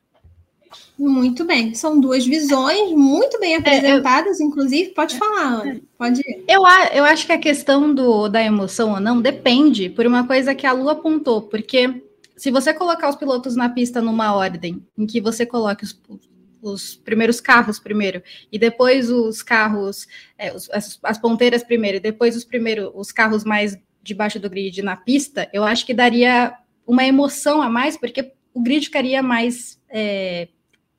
[0.97, 4.47] Muito bem, são duas visões muito bem apresentadas, é, eu...
[4.47, 4.91] inclusive.
[4.91, 5.81] Pode falar, Ana.
[5.99, 6.45] Pode ir.
[6.49, 6.63] Eu,
[6.93, 10.67] eu acho que a questão do, da emoção ou não depende por uma coisa que
[10.67, 12.03] a Lu apontou, porque
[12.37, 15.99] se você colocar os pilotos na pista numa ordem em que você coloque os,
[16.63, 20.07] os primeiros carros primeiro e depois os carros,
[20.39, 24.49] é, os, as, as, ponteiras primeiro e depois os primeiros, os carros mais debaixo do
[24.49, 29.23] grid na pista, eu acho que daria uma emoção a mais, porque o grid ficaria
[29.23, 30.49] mais é,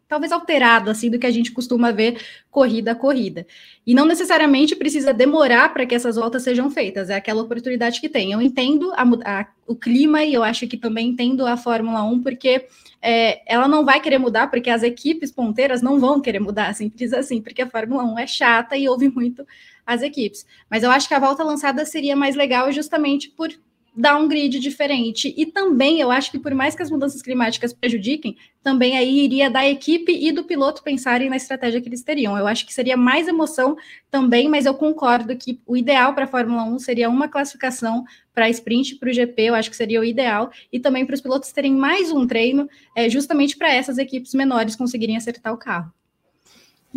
[0.08, 3.46] talvez alterado assim do que a gente costuma ver corrida a corrida.
[3.86, 8.10] E não necessariamente precisa demorar para que essas voltas sejam feitas, é aquela oportunidade que
[8.10, 8.32] tem.
[8.32, 12.24] Eu entendo a, a, o clima e eu acho que também entendo a Fórmula 1,
[12.24, 12.66] porque
[13.02, 17.14] é, ela não vai querer mudar, porque as equipes ponteiras não vão querer mudar, simples
[17.14, 19.46] assim, porque a Fórmula 1 é chata e ouve muito
[19.86, 20.46] as equipes.
[20.70, 23.50] Mas eu acho que a volta lançada seria mais legal justamente por
[23.98, 25.34] dar um grid diferente.
[25.36, 29.50] E também, eu acho que por mais que as mudanças climáticas prejudiquem, também aí iria
[29.50, 32.38] da equipe e do piloto pensarem na estratégia que eles teriam.
[32.38, 33.76] Eu acho que seria mais emoção
[34.12, 38.50] também, mas eu concordo que o ideal para a Fórmula 1 seria uma classificação para
[38.52, 41.52] sprint, para o GP, eu acho que seria o ideal, e também para os pilotos
[41.52, 45.92] terem mais um treino, é, justamente para essas equipes menores conseguirem acertar o carro.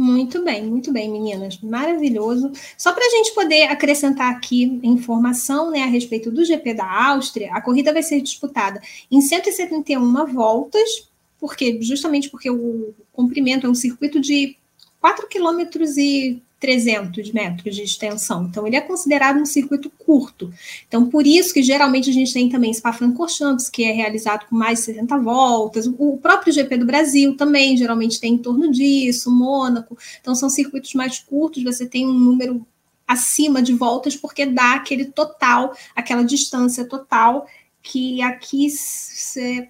[0.01, 1.59] Muito bem, muito bem, meninas.
[1.59, 2.51] Maravilhoso.
[2.79, 7.53] Só para a gente poder acrescentar aqui informação né, a respeito do GP da Áustria,
[7.53, 8.81] a corrida vai ser disputada
[9.11, 11.07] em 171 voltas,
[11.39, 14.57] porque justamente porque o comprimento é um circuito de
[15.03, 18.45] 4 km e 300 metros de extensão.
[18.45, 20.53] Então, ele é considerado um circuito curto.
[20.87, 24.81] Então, por isso que geralmente a gente tem também Spa-Francorchamps, que é realizado com mais
[24.81, 25.87] de 60 voltas.
[25.99, 29.97] O próprio GP do Brasil também geralmente tem em torno disso, Mônaco.
[30.21, 32.65] Então, são circuitos mais curtos, você tem um número
[33.09, 37.47] acima de voltas, porque dá aquele total, aquela distância total
[37.83, 38.69] que aqui,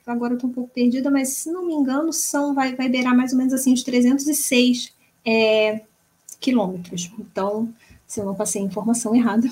[0.04, 3.16] agora eu estou um pouco perdida, mas se não me engano, são, vai, vai beirar
[3.16, 4.92] mais ou menos assim, os 306
[5.24, 5.82] é,
[6.40, 7.10] quilômetros.
[7.18, 7.72] Então,
[8.10, 9.48] se eu não passei a informação errada,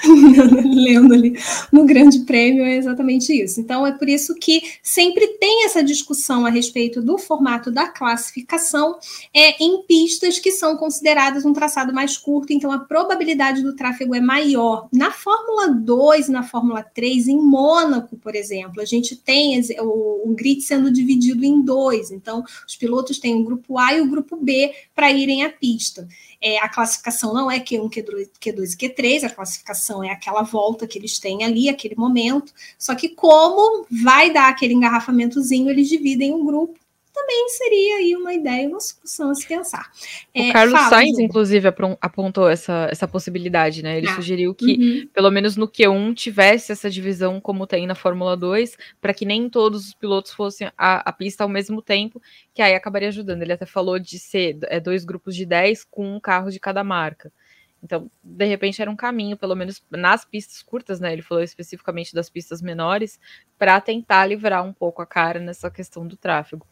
[0.74, 1.38] lendo ali
[1.70, 3.60] no Grande Prêmio, é exatamente isso.
[3.60, 8.96] Então, é por isso que sempre tem essa discussão a respeito do formato da classificação
[9.34, 14.14] é, em pistas que são consideradas um traçado mais curto, então a probabilidade do tráfego
[14.14, 14.88] é maior.
[14.90, 20.34] Na Fórmula 2, na Fórmula 3, em Mônaco, por exemplo, a gente tem o, o
[20.34, 24.38] grid sendo dividido em dois, então os pilotos têm o grupo A e o grupo
[24.38, 26.08] B para irem à pista.
[26.46, 30.86] É, a classificação não é Q1, Q2, Q2 e Q3, a classificação é aquela volta
[30.86, 32.52] que eles têm ali, aquele momento.
[32.78, 36.78] Só que como vai dar aquele engarrafamentozinho, eles dividem um grupo
[37.14, 39.88] também seria aí uma ideia, uma solução a se pensar.
[40.34, 41.68] O é, Carlos fala, Sainz, inclusive,
[42.00, 43.98] apontou essa, essa possibilidade, né?
[43.98, 45.08] Ele ah, sugeriu que, uhum.
[45.12, 49.48] pelo menos no Q1, tivesse essa divisão como tem na Fórmula 2, para que nem
[49.48, 52.20] todos os pilotos fossem a, a, pista ao mesmo tempo,
[52.52, 53.42] que aí acabaria ajudando.
[53.42, 56.82] Ele até falou de ser é, dois grupos de 10 com um carro de cada
[56.82, 57.32] marca.
[57.80, 61.12] Então, de repente, era um caminho, pelo menos nas pistas curtas, né?
[61.12, 63.20] Ele falou especificamente das pistas menores,
[63.56, 66.66] para tentar livrar um pouco a cara nessa questão do tráfego.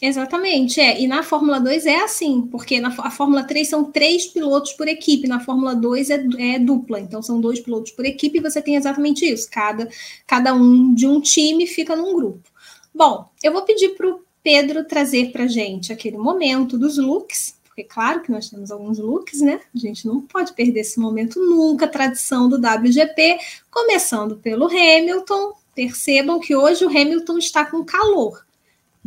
[0.00, 1.00] Exatamente, é.
[1.00, 4.86] E na Fórmula 2 é assim, porque na a Fórmula 3 são três pilotos por
[4.86, 8.60] equipe, na Fórmula 2 é, é dupla, então são dois pilotos por equipe e você
[8.60, 9.48] tem exatamente isso.
[9.50, 9.88] Cada,
[10.26, 12.46] cada um de um time fica num grupo.
[12.94, 17.82] Bom, eu vou pedir para o Pedro trazer para gente aquele momento dos looks, porque
[17.82, 19.60] claro que nós temos alguns looks, né?
[19.74, 23.38] A gente não pode perder esse momento nunca, tradição do WGP,
[23.70, 25.52] começando pelo Hamilton.
[25.74, 28.45] Percebam que hoje o Hamilton está com calor.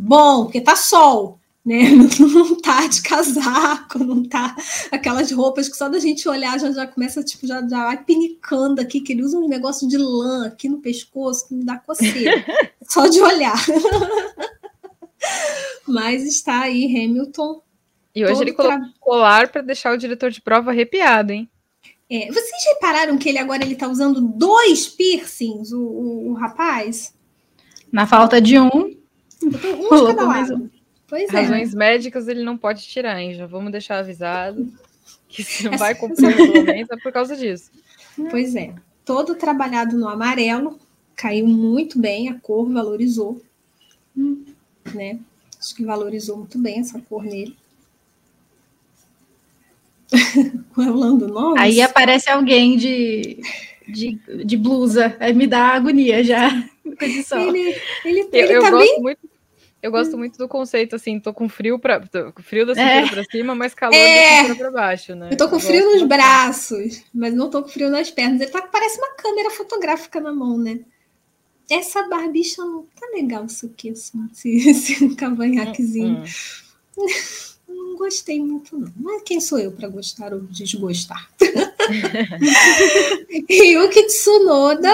[0.02, 1.82] Bom, porque tá sol, né?
[2.18, 4.56] Não tá de casaco, não tá
[4.90, 8.80] aquelas roupas que só da gente olhar já, já começa, tipo, já, já vai pinicando
[8.80, 12.42] aqui, que ele usa um negócio de lã aqui no pescoço que me dá coceira,
[12.88, 13.62] só de olhar.
[15.86, 17.60] Mas está aí Hamilton.
[18.14, 18.90] E hoje ele colocou tra...
[18.98, 21.48] colar para deixar o diretor de prova arrepiado, hein?
[22.08, 27.14] É, vocês repararam que ele agora ele tá usando dois piercings, o, o, o rapaz?
[27.92, 28.98] Na falta de um,
[29.42, 30.70] um de cada lado.
[31.08, 31.40] Pois é.
[31.40, 33.34] Razões médicas ele não pode tirar, hein?
[33.34, 34.72] Já vamos deixar avisado
[35.28, 37.70] que se não vai cumprir o regulamento é por causa disso.
[38.30, 38.74] Pois é.
[39.04, 40.78] Todo trabalhado no amarelo,
[41.16, 43.42] caiu muito bem, a cor valorizou.
[44.16, 44.44] Hum.
[44.94, 45.18] Né?
[45.58, 47.56] Acho que valorizou muito bem essa cor nele.
[50.72, 51.58] Rolando nós.
[51.58, 53.40] Aí aparece alguém de,
[53.88, 56.48] de, de blusa, aí me dá agonia já.
[57.00, 58.88] Ele, ele, ele eu, tá eu bem...
[58.88, 59.29] gosto muito
[59.82, 62.02] eu gosto muito do conceito, assim, tô com frio para
[62.42, 63.08] frio da cintura é.
[63.08, 64.42] para cima, mas calor é.
[64.42, 65.28] da cintura para baixo, né?
[65.32, 68.40] Eu tô com eu frio nos braços, mas não tô com frio nas pernas.
[68.40, 70.80] Ele tá parece uma câmera fotográfica na mão, né?
[71.70, 76.18] Essa barbicha não tá legal isso aqui, assim, esse, esse cavanhaquezinho.
[76.18, 76.24] Hum,
[76.98, 77.06] hum.
[77.72, 78.92] Não gostei muito, não.
[78.96, 81.30] Mas quem sou eu para gostar ou desgostar?
[83.48, 84.92] e o Tsunoda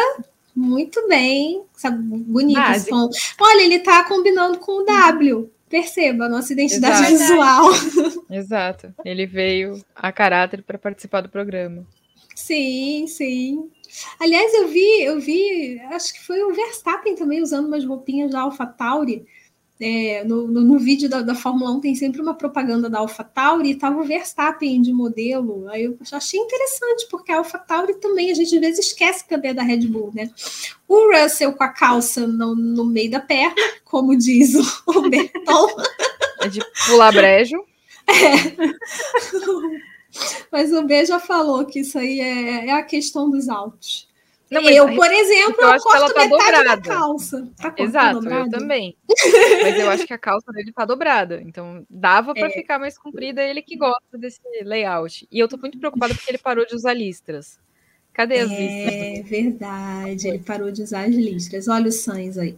[0.57, 3.11] muito bem, sabe, bonito esse som.
[3.39, 5.51] Olha, ele tá combinando com o W.
[5.69, 7.19] Perceba a nossa identidade Exato.
[7.19, 7.71] visual.
[8.31, 8.95] Exato.
[9.05, 11.87] Ele veio a caráter para participar do programa.
[12.35, 13.69] Sim, sim.
[14.21, 18.41] Aliás, eu vi, eu vi, acho que foi o Verstappen também usando umas roupinhas da
[18.41, 19.27] AlphaTauri
[19.79, 23.69] é, no, no, no, vídeo da, da, Fórmula 1 tem sempre uma propaganda da AlphaTauri
[23.69, 25.69] e estava o Verstappen de modelo.
[25.69, 29.55] Aí eu achei interessante, porque a AlphaTauri também a gente às vezes esquece que é
[29.55, 30.31] da Red Bull, né?
[30.89, 33.55] O Russell com a calça no, no meio da perna,
[33.85, 35.69] como diz o, o Berton.
[36.39, 37.57] É de pular brejo.
[38.09, 38.57] É.
[40.53, 44.06] Mas o B já falou que isso aí é, é a questão dos altos.
[44.51, 46.65] Não, eu, por exemplo, eu, eu corto tá metade dobrada.
[46.65, 47.49] da calça.
[47.57, 48.97] Tá Exato, eu também.
[49.63, 51.43] mas eu acho que a calça dele tá dobrada.
[51.43, 52.51] Então dava para é.
[52.51, 55.27] ficar mais comprida ele que gosta desse layout.
[55.33, 57.59] E eu tô muito preocupada porque ele parou de usar listras.
[58.13, 58.95] Cadê as é, listras?
[58.95, 61.67] É verdade, ele parou de usar as listras.
[61.67, 62.53] Olha o Sainz aí.
[62.53, 62.57] O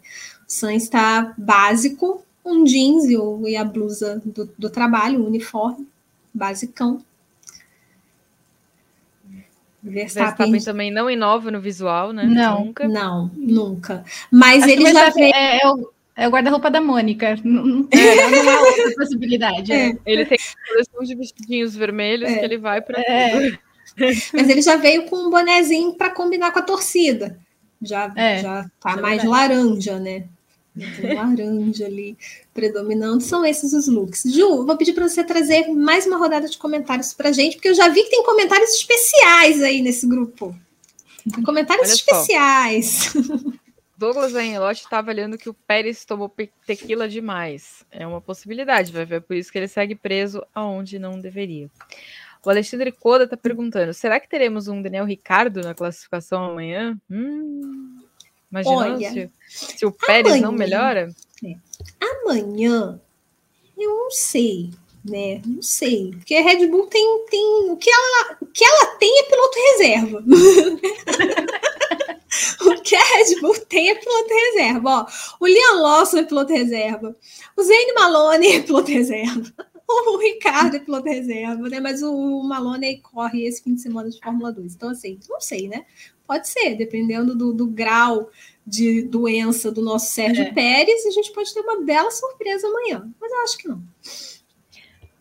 [0.52, 5.88] Sainz está básico, um jeans e, a blusa do, do trabalho, o uniforme,
[6.34, 7.02] basicão.
[9.88, 12.24] Verstappen, Verstappen também não inova no visual, né?
[12.24, 12.88] Não, nunca.
[12.88, 14.04] Não, nunca.
[14.30, 15.32] Mas Acho ele já vem.
[15.34, 17.36] É, é, o, é o guarda-roupa da Mônica.
[17.42, 19.72] Não, é, não há outra possibilidade.
[19.72, 19.96] É.
[20.04, 23.00] Ele tem coleção de vestidinhos vermelhos que ele vai para.
[23.00, 23.58] É.
[24.32, 27.38] Mas ele já veio com um bonezinho para combinar com a torcida.
[27.80, 30.24] Já, é, já tá mais laranja, né?
[30.78, 32.16] Tem laranja ali
[32.54, 33.22] predominando.
[33.22, 34.22] São esses os looks.
[34.24, 37.74] Ju, vou pedir para você trazer mais uma rodada de comentários para gente, porque eu
[37.74, 40.54] já vi que tem comentários especiais aí nesse grupo.
[41.44, 43.12] Comentários especiais.
[43.98, 46.32] Douglas Angelotti está avaliando que o Pérez tomou
[46.64, 47.84] tequila demais.
[47.90, 51.68] É uma possibilidade, vai ver por isso que ele segue preso aonde não deveria.
[52.44, 56.96] O Alexandre Coda está perguntando: será que teremos um Daniel Ricardo na classificação amanhã?
[57.10, 57.97] Hum,
[58.50, 61.14] Imagina Olha, se, se, o Pérez amanhã, não melhora.
[61.44, 61.54] É,
[62.00, 63.00] amanhã,
[63.76, 64.70] eu não sei,
[65.04, 65.42] né?
[65.44, 66.12] Não sei.
[66.12, 67.24] Porque a Red Bull tem.
[67.30, 70.24] tem o, que ela, o que ela tem é piloto reserva.
[72.62, 74.90] o que a Red Bull tem é piloto reserva.
[74.90, 75.06] Ó,
[75.40, 77.14] o Liam Lawson é piloto reserva.
[77.56, 79.52] O Zane Malone é piloto reserva.
[79.90, 81.80] O Ricardo é piloto reserva, né?
[81.80, 84.74] Mas o Malone corre esse fim de semana de Fórmula 2.
[84.74, 85.86] Então, assim, não sei, né?
[86.26, 88.30] Pode ser, dependendo do, do grau
[88.66, 90.52] de doença do nosso Sérgio é.
[90.52, 93.08] Pérez, a gente pode ter uma bela surpresa amanhã.
[93.18, 93.82] Mas eu acho que não.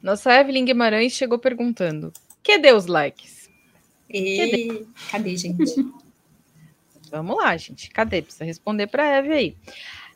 [0.04, 2.12] Nossa Evelyn Guimarães chegou perguntando:
[2.44, 3.50] cadê os likes?
[4.10, 4.38] E...
[4.38, 4.86] Cadê?
[5.12, 5.76] cadê, gente?
[7.10, 7.90] Vamos lá, gente.
[7.90, 8.22] Cadê?
[8.22, 9.58] Precisa responder para a Eve aí.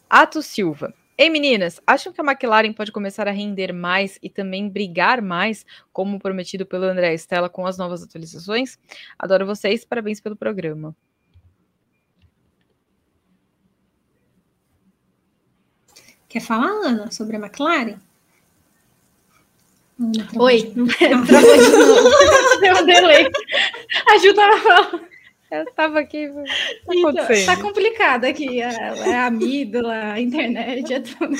[0.09, 0.93] Ato Silva.
[1.21, 5.63] Ei, meninas, acham que a McLaren pode começar a render mais e também brigar mais,
[5.93, 8.79] como prometido pelo André Stella com as novas atualizações?
[9.19, 10.95] Adoro vocês, parabéns pelo programa.
[16.27, 17.99] Quer falar, Ana, sobre a McLaren?
[19.99, 22.09] Ana, Oi, travou de novo.
[22.61, 23.27] Deu um delay.
[24.15, 25.11] Ajuda a falar.
[25.51, 26.29] Eu estava aqui.
[26.29, 28.61] Tá, então, tá complicado aqui.
[28.61, 31.35] É, é a amígdala, a internet, é tudo.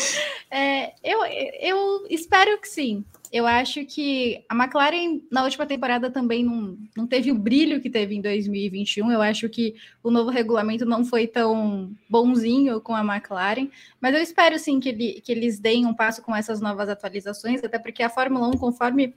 [0.51, 3.05] É, eu, eu espero que sim.
[3.32, 7.89] eu acho que a McLaren na última temporada também não, não teve o brilho que
[7.89, 9.09] teve em 2021.
[9.09, 13.70] Eu acho que o novo regulamento não foi tão bonzinho com a McLaren,
[14.01, 17.64] mas eu espero sim que, ele, que eles deem um passo com essas novas atualizações,
[17.64, 19.14] até porque a Fórmula 1, conforme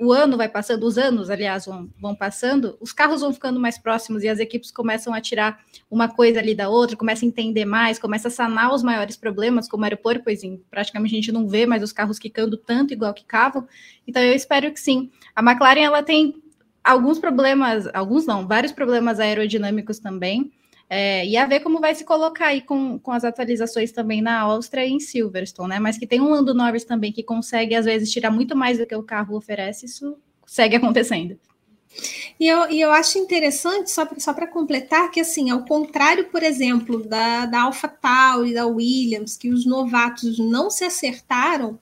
[0.00, 3.78] o ano vai passando, os anos, aliás, vão, vão passando, os carros vão ficando mais
[3.78, 7.64] próximos e as equipes começam a tirar uma coisa ali da outra, começam a entender
[7.64, 11.66] mais, começa a sanar os maiores problemas, como o porpoising, praticamente a gente não vê
[11.66, 13.66] mais os carros quicando tanto igual quicavam.
[14.06, 15.10] Então eu espero que sim.
[15.34, 16.40] A McLaren ela tem
[16.84, 20.52] alguns problemas, alguns não, vários problemas aerodinâmicos também.
[20.90, 24.40] É, e a ver como vai se colocar aí com, com as atualizações também na
[24.40, 25.78] Áustria e em Silverstone, né?
[25.78, 28.86] Mas que tem um Lando Norris também que consegue, às vezes, tirar muito mais do
[28.86, 30.16] que o carro oferece, isso
[30.46, 31.38] segue acontecendo.
[32.38, 36.42] E eu, e eu acho interessante, só para só completar, que assim, ao contrário, por
[36.42, 41.78] exemplo, da, da AlphaTauri, da Williams, que os novatos não se acertaram,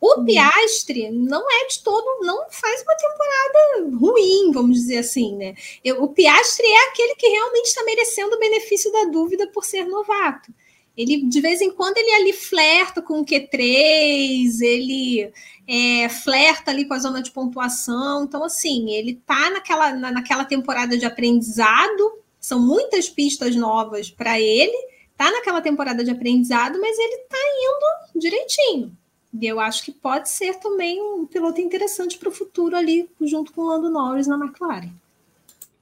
[0.00, 0.24] o uhum.
[0.24, 5.54] Piastre não é de todo, não faz uma temporada ruim, vamos dizer assim, né?
[5.84, 9.84] Eu, o Piastre é aquele que realmente está merecendo o benefício da dúvida por ser
[9.84, 10.52] novato.
[10.96, 15.32] Ele, de vez em quando, ele ali flerta com o Q3, ele
[15.68, 18.24] é, flerta ali com a zona de pontuação.
[18.24, 24.40] Então, assim, ele tá naquela, na, naquela temporada de aprendizado, são muitas pistas novas para
[24.40, 24.76] ele,
[25.16, 28.96] tá naquela temporada de aprendizado, mas ele tá indo direitinho.
[29.32, 33.52] E eu acho que pode ser também um piloto interessante para o futuro ali, junto
[33.52, 34.90] com o Lando Norris na McLaren.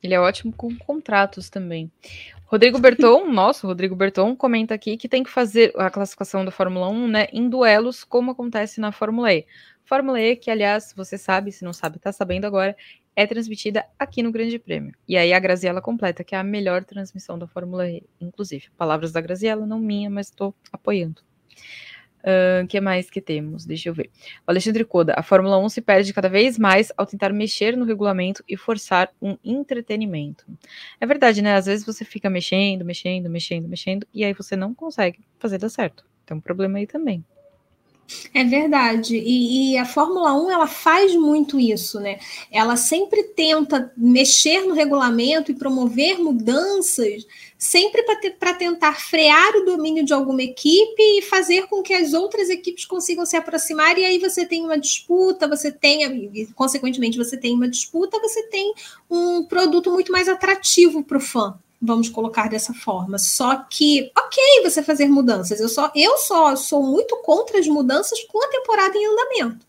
[0.03, 1.90] Ele é ótimo com contratos também.
[2.46, 6.88] Rodrigo Berton, nosso Rodrigo Berton, comenta aqui que tem que fazer a classificação da Fórmula
[6.88, 9.46] 1 né, em duelos, como acontece na Fórmula E.
[9.84, 12.76] Fórmula E, que aliás, você sabe, se não sabe, está sabendo agora,
[13.16, 14.94] é transmitida aqui no Grande Prêmio.
[15.09, 18.68] E aí a Graziella completa, que é a melhor transmissão da Fórmula E, inclusive.
[18.76, 21.20] Palavras da Graziella, não minha, mas estou apoiando.
[22.25, 23.64] O uh, que mais que temos?
[23.64, 24.11] Deixa eu ver.
[24.47, 27.85] O Alexandre Coda, a Fórmula 1 se perde cada vez mais ao tentar mexer no
[27.85, 30.45] regulamento e forçar um entretenimento.
[31.01, 31.55] É verdade, né?
[31.55, 35.69] Às vezes você fica mexendo, mexendo, mexendo, mexendo, e aí você não consegue fazer dar
[35.69, 36.05] certo.
[36.27, 37.25] Tem um problema aí também.
[38.33, 39.17] É verdade.
[39.17, 42.19] E, e, a Fórmula 1 ela faz muito isso, né?
[42.51, 47.27] Ela sempre tenta mexer no regulamento e promover mudanças,
[47.59, 48.03] sempre
[48.39, 52.87] para tentar frear o domínio de alguma equipe e fazer com que as outras equipes
[52.87, 53.99] consigam se aproximar.
[53.99, 58.73] E aí você tem uma disputa, você tem, consequentemente, você tem uma disputa, você tem
[59.11, 63.18] um produto muito mais atrativo para o fã vamos colocar dessa forma.
[63.18, 65.61] Só que, ok, você fazer mudanças.
[65.61, 69.66] Eu só, eu só sou muito contra as mudanças com a temporada em andamento.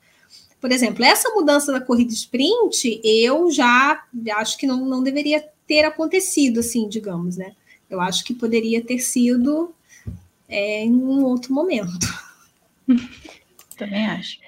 [0.60, 4.04] Por exemplo, essa mudança da corrida sprint, eu já
[4.36, 7.54] acho que não, não deveria ter acontecido, assim, digamos, né?
[7.90, 9.74] Eu acho que poderia ter sido
[10.48, 12.08] é, em um outro momento.
[13.78, 14.40] Também acho.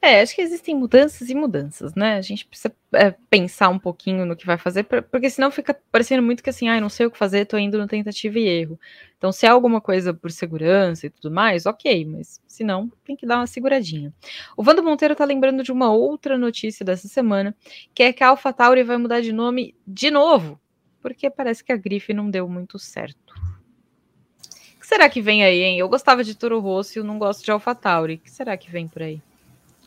[0.00, 2.14] É, acho que existem mudanças e mudanças, né?
[2.14, 6.22] A gente precisa é, pensar um pouquinho no que vai fazer, porque senão fica parecendo
[6.22, 8.78] muito que assim, ah, não sei o que fazer, tô indo no tentativa e erro.
[9.16, 13.16] Então, se é alguma coisa por segurança e tudo mais, ok, mas se não, tem
[13.16, 14.14] que dar uma seguradinha.
[14.56, 17.54] O Vando Monteiro tá lembrando de uma outra notícia dessa semana,
[17.92, 20.60] que é que a AlphaTauri vai mudar de nome de novo,
[21.02, 23.34] porque parece que a grife não deu muito certo.
[24.76, 25.78] O que será que vem aí, hein?
[25.80, 28.14] Eu gostava de Toro Rosso e eu não gosto de AlphaTauri.
[28.14, 29.20] O que será que vem por aí?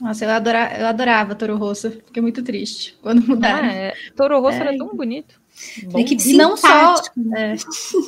[0.01, 1.91] Nossa, eu adorava, eu adorava Toro Rosso.
[1.91, 3.69] Fiquei muito triste quando mudaram.
[3.69, 3.93] Ah, é.
[4.15, 4.61] Toro Rosso é.
[4.61, 5.39] era tão bonito.
[5.83, 6.95] Bom, e não só
[7.35, 7.55] é,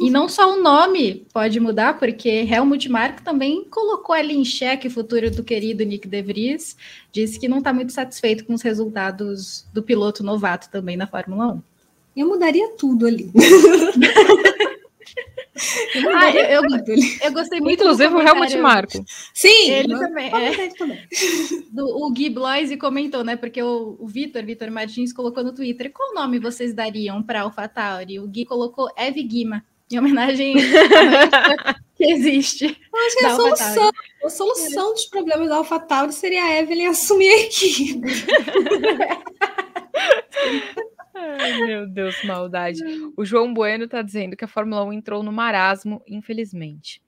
[0.01, 4.87] e não só o nome pode mudar, porque Helmut Marko também colocou ali em xeque
[4.87, 6.75] o futuro do querido Nick De Vries,
[7.11, 11.53] disse que não está muito satisfeito com os resultados do piloto novato também na Fórmula
[11.53, 11.61] 1.
[12.15, 13.29] Eu mudaria tudo ali.
[16.15, 16.85] ah, eu, eu,
[17.21, 19.05] eu, gostei muito Inclusive o Helmut Marco.
[19.33, 20.31] Sim, ele também.
[20.33, 20.99] É, também.
[21.71, 23.35] Do, o Gui Bloise comentou, né?
[23.35, 28.19] Porque o, o Vitor, Vitor Martins, colocou no Twitter qual nome vocês dariam para AlphaTauri?
[28.19, 30.55] O Gui colocou Eve Guima, em homenagem
[31.95, 32.65] que existe.
[32.65, 33.91] Eu acho que a solução,
[34.25, 38.01] a solução dos problemas da AlphaTauri seria a Evelyn assumir a equipe.
[41.13, 42.81] Ai, meu Deus, maldade.
[43.15, 47.01] O João Bueno tá dizendo que a Fórmula 1 entrou no marasmo, infelizmente.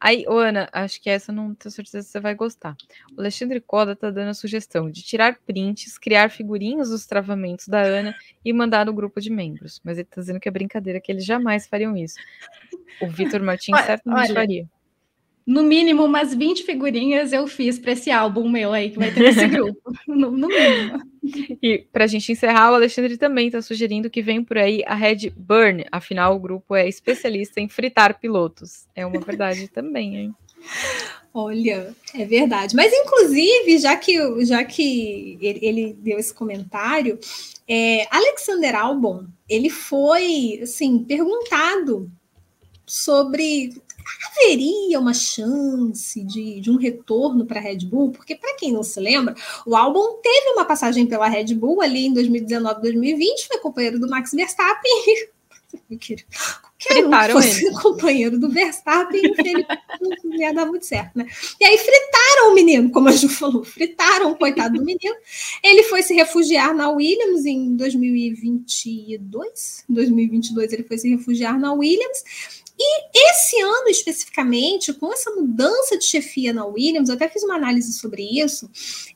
[0.00, 2.76] Aí, Ana, acho que essa não tenho certeza que você vai gostar.
[3.16, 7.80] O Alexandre Coda tá dando a sugestão de tirar prints, criar figurinhas dos travamentos da
[7.80, 8.14] Ana
[8.44, 9.80] e mandar no grupo de membros.
[9.84, 12.16] Mas ele tá dizendo que é brincadeira, que eles jamais fariam isso.
[13.00, 14.68] O Vitor Martins certamente olha, faria
[15.48, 19.20] no mínimo umas 20 figurinhas eu fiz para esse álbum meu aí que vai ter
[19.20, 21.02] nesse grupo, no, no, mínimo.
[21.62, 24.94] E para a gente encerrar, o Alexandre também está sugerindo que vem por aí a
[24.94, 28.86] Red Burn, afinal o grupo é especialista em fritar pilotos.
[28.94, 30.34] É uma verdade também, hein?
[31.32, 32.76] Olha, é verdade.
[32.76, 37.18] Mas, inclusive, já que, já que ele, ele deu esse comentário,
[37.66, 42.10] é, Alexander Albon, ele foi, assim, perguntado
[42.84, 43.74] sobre
[44.26, 48.12] haveria uma chance de, de um retorno para a Red Bull?
[48.12, 49.34] Porque, para quem não se lembra,
[49.66, 54.08] o Albon teve uma passagem pela Red Bull ali em 2019, 2020, foi companheiro do
[54.08, 55.28] Max Verstappen
[56.78, 57.70] fritaram ele.
[57.82, 59.20] companheiro do Verstappen,
[60.24, 61.26] não ia dar muito certo, né?
[61.60, 65.16] E aí fritaram o menino, como a Ju falou, fritaram o coitado do menino.
[65.62, 69.84] Ele foi se refugiar na Williams em 2022.
[69.88, 72.22] Em 2022 ele foi se refugiar na Williams.
[72.78, 77.56] E esse ano especificamente, com essa mudança de chefia na Williams, eu até fiz uma
[77.56, 78.70] análise sobre isso,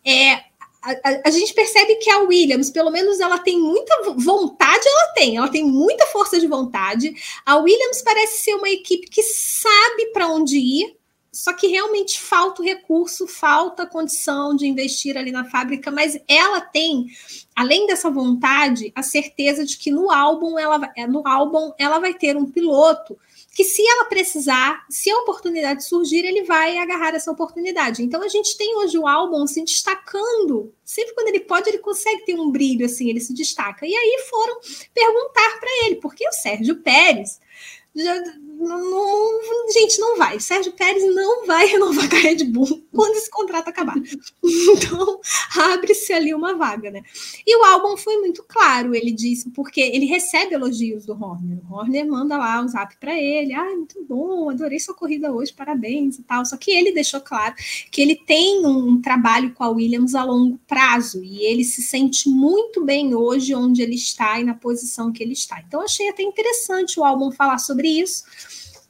[0.05, 0.43] é,
[0.83, 5.37] a, a, gente percebe que a Williams, pelo menos, ela tem muita vontade, ela tem,
[5.37, 7.15] ela tem muita força de vontade.
[7.47, 10.97] A Williams parece ser uma equipe que sabe para onde ir,
[11.31, 16.19] só que realmente falta o recurso, falta a condição de investir ali na fábrica, mas
[16.29, 17.07] ela tem,
[17.57, 22.37] além dessa vontade, a certeza de que no álbum ela, no álbum ela vai ter
[22.37, 23.17] um piloto
[23.55, 28.03] que se ela precisar, se a oportunidade surgir, ele vai agarrar essa oportunidade.
[28.03, 30.72] Então a gente tem hoje o álbum se destacando.
[30.84, 33.86] Sempre quando ele pode, ele consegue ter um brilho assim, ele se destaca.
[33.86, 34.59] E aí foram
[34.94, 37.40] perguntar para ele, porque o Sérgio Pérez
[37.94, 38.14] já,
[38.59, 40.40] não, não, gente, não vai.
[40.40, 43.96] Sérgio Pérez não vai renovar com a Red Bull quando esse contrato acabar.
[44.74, 45.20] Então,
[45.57, 47.03] abre-se ali uma vaga, né?
[47.47, 51.59] E o álbum foi muito claro, ele disse, porque ele recebe elogios do Horner.
[51.68, 55.53] O Horner manda lá um zap para ele: ah, muito bom, adorei sua corrida hoje,
[55.53, 56.45] parabéns e tal.
[56.45, 57.55] Só que ele deixou claro
[57.90, 62.28] que ele tem um trabalho com a Williams a longo prazo e ele se sente
[62.28, 65.61] muito bem hoje onde ele está e na posição que ele está.
[65.66, 68.24] Então, achei até interessante o álbum falar sobre isso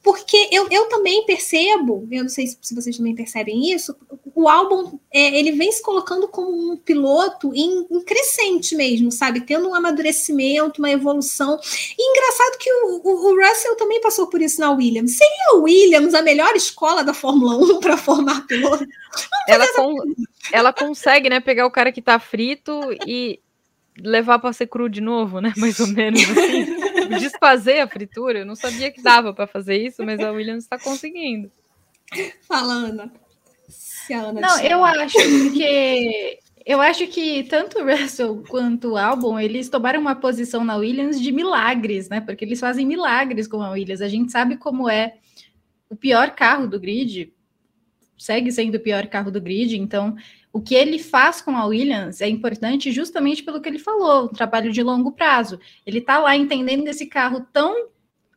[0.03, 3.95] porque eu, eu também percebo, eu não sei se, vocês também percebem isso,
[4.35, 9.41] o álbum é, ele vem se colocando como um piloto em, em, crescente mesmo, sabe?
[9.41, 11.57] Tendo um amadurecimento, uma evolução.
[11.97, 15.15] E engraçado que o, o, o Russell também passou por isso na Williams.
[15.15, 18.85] Seria o Williams a melhor escola da Fórmula 1 para formar piloto?
[19.47, 19.65] Ela,
[20.51, 23.39] ela consegue, né, pegar o cara que tá frito e
[23.97, 25.53] levar para ser cru de novo, né?
[25.57, 27.19] Mais ou menos assim.
[27.19, 28.39] desfazer a fritura.
[28.39, 31.51] Eu não sabia que dava para fazer isso, mas a Williams está conseguindo.
[32.47, 33.13] Fala, Ana.
[33.67, 35.17] Se a Ana não, eu acho
[35.53, 40.77] que eu acho que tanto o Russell quanto o Albon, eles tomaram uma posição na
[40.77, 42.21] Williams de milagres, né?
[42.21, 44.01] Porque eles fazem milagres com a Williams.
[44.01, 45.15] A gente sabe como é
[45.89, 47.32] o pior carro do grid,
[48.17, 50.15] segue sendo o pior carro do grid, então
[50.51, 54.27] o que ele faz com a Williams é importante justamente pelo que ele falou, um
[54.27, 55.59] trabalho de longo prazo.
[55.85, 57.89] Ele está lá entendendo esse carro tão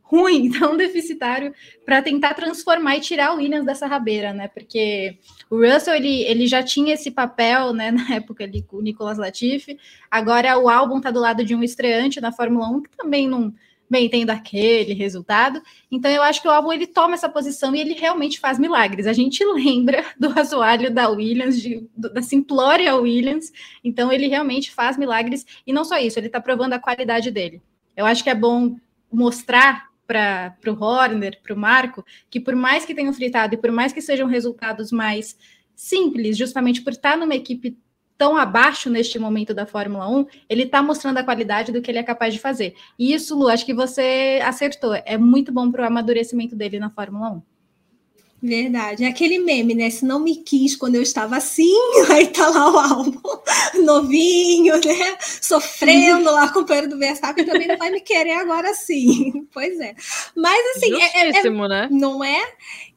[0.02, 1.52] ruim, tão deficitário,
[1.84, 4.48] para tentar transformar e tirar o Williams dessa rabeira, né?
[4.48, 5.18] Porque
[5.50, 9.18] o Russell ele, ele já tinha esse papel, né, na época ali com o Nicolas
[9.18, 9.78] Latifi.
[10.10, 13.52] Agora o álbum está do lado de um estreante na Fórmula 1 que também não
[13.88, 15.62] bem tendo aquele resultado.
[15.90, 19.06] Então eu acho que o álbum ele toma essa posição e ele realmente faz milagres.
[19.06, 23.52] A gente lembra do assoalho da Williams, de, da simplória Williams.
[23.82, 27.62] Então ele realmente faz milagres e não só isso, ele está provando a qualidade dele.
[27.96, 28.76] Eu acho que é bom
[29.10, 33.72] mostrar para o Horner, para o Marco, que por mais que tenham fritado e por
[33.72, 35.36] mais que sejam resultados mais
[35.74, 37.76] simples, justamente por estar numa equipe
[38.16, 41.98] tão abaixo neste momento da Fórmula 1, ele está mostrando a qualidade do que ele
[41.98, 42.74] é capaz de fazer.
[42.98, 44.94] E isso, Lu, acho que você acertou.
[44.94, 47.42] É muito bom para o amadurecimento dele na Fórmula 1.
[48.42, 49.02] Verdade.
[49.02, 49.88] É aquele meme, né?
[49.88, 51.74] Se não me quis quando eu estava assim,
[52.12, 53.20] aí tá lá o álbum
[53.82, 55.16] novinho, né?
[55.20, 59.46] Sofrendo lá, companheiro do Verstappen, também não vai me querer agora sim.
[59.52, 59.94] Pois é.
[60.36, 61.88] Mas assim, é, é, é, né?
[61.90, 62.42] não é?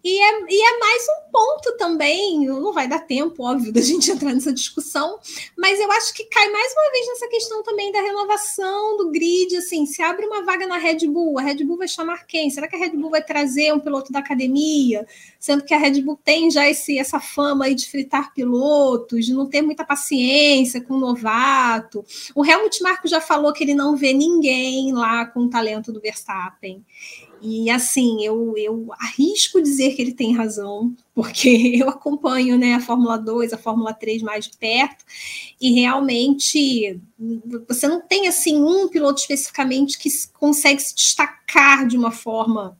[0.01, 4.09] E é, e é mais um ponto também, não vai dar tempo, óbvio, da gente
[4.09, 5.19] entrar nessa discussão,
[5.57, 9.57] mas eu acho que cai mais uma vez nessa questão também da renovação do grid,
[9.57, 12.49] assim, se abre uma vaga na Red Bull, a Red Bull vai chamar quem?
[12.49, 15.05] Será que a Red Bull vai trazer um piloto da academia?
[15.37, 19.33] Sendo que a Red Bull tem já esse, essa fama aí de fritar pilotos, de
[19.33, 22.05] não ter muita paciência com o novato.
[22.33, 25.99] O Helmut Marko já falou que ele não vê ninguém lá com o talento do
[25.99, 26.85] Verstappen.
[27.41, 32.81] E assim, eu, eu arrisco dizer que ele tem razão, porque eu acompanho né, a
[32.81, 35.05] Fórmula 2, a Fórmula 3 mais de perto,
[35.59, 36.99] e realmente
[37.67, 42.77] você não tem assim um piloto especificamente que consegue se destacar de uma forma.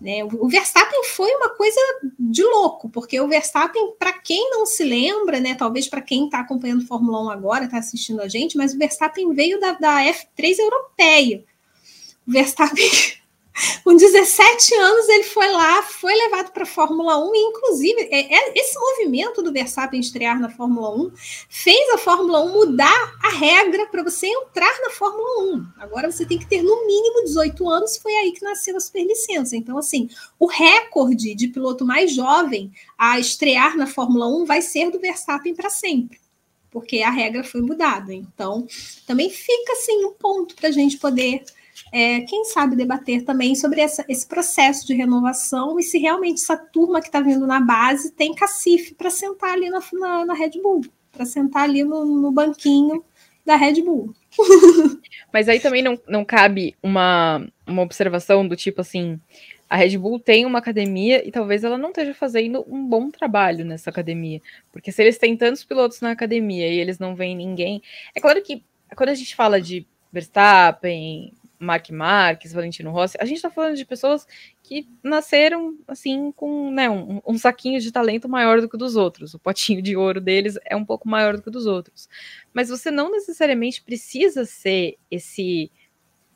[0.00, 0.22] Né?
[0.22, 1.80] O Verstappen foi uma coisa
[2.18, 6.38] de louco, porque o Verstappen, para quem não se lembra, né, talvez para quem está
[6.38, 10.58] acompanhando Fórmula 1 agora, está assistindo a gente, mas o Verstappen veio da, da F3
[10.60, 11.44] europeia.
[12.26, 12.88] O Verstappen
[13.82, 18.34] Com 17 anos, ele foi lá, foi levado para a Fórmula 1, e inclusive é,
[18.34, 21.12] é, esse movimento do Verstappen estrear na Fórmula 1
[21.48, 25.66] fez a Fórmula 1 mudar a regra para você entrar na Fórmula 1.
[25.78, 29.56] Agora você tem que ter no mínimo 18 anos, foi aí que nasceu a superlicença.
[29.56, 30.08] Então, assim,
[30.38, 35.54] o recorde de piloto mais jovem a estrear na Fórmula 1 vai ser do Verstappen
[35.54, 36.18] para sempre
[36.70, 38.12] porque a regra foi mudada.
[38.12, 38.66] Então,
[39.06, 41.42] também fica assim um ponto para a gente poder
[41.92, 46.56] é, quem sabe debater também sobre essa, esse processo de renovação e se realmente essa
[46.56, 50.60] turma que está vindo na base tem cacife para sentar ali na, na, na Red
[50.62, 50.82] Bull,
[51.12, 53.04] para sentar ali no, no, banquinho
[53.44, 54.14] da Red Bull.
[55.32, 59.18] Mas aí também não, não cabe uma, uma observação do tipo assim:
[59.68, 63.64] a Red Bull tem uma academia e talvez ela não esteja fazendo um bom trabalho
[63.64, 64.40] nessa academia.
[64.72, 67.82] Porque se eles têm tantos pilotos na academia e eles não veem ninguém.
[68.14, 68.62] É claro que
[68.96, 73.84] quando a gente fala de Verstappen, Mark Marques, Valentino Rossi, a gente está falando de
[73.84, 74.26] pessoas
[74.62, 78.96] que nasceram assim com né, um, um, saquinho de talento maior do que o dos
[78.96, 79.34] outros.
[79.34, 82.08] O potinho de ouro deles é um pouco maior do que o dos outros.
[82.52, 85.70] Mas você não necessariamente precisa ser esse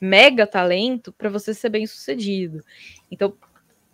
[0.01, 2.65] mega talento para você ser bem sucedido.
[3.11, 3.37] Então,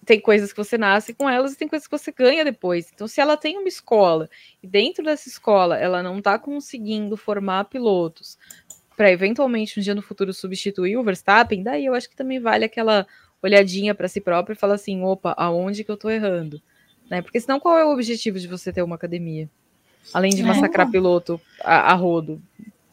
[0.06, 2.90] tem coisas que você nasce com elas e tem coisas que você ganha depois.
[2.94, 4.30] Então, se ela tem uma escola
[4.62, 8.38] e dentro dessa escola ela não está conseguindo formar pilotos
[8.98, 12.64] para eventualmente um dia no futuro substituir o Verstappen, daí eu acho que também vale
[12.64, 13.06] aquela
[13.40, 16.60] olhadinha para si próprio e falar assim, opa, aonde que eu tô errando?
[17.08, 17.22] Né?
[17.22, 19.48] Porque senão qual é o objetivo de você ter uma academia?
[20.12, 20.44] Além de é.
[20.44, 20.90] massacrar é.
[20.90, 22.42] piloto a, a rodo.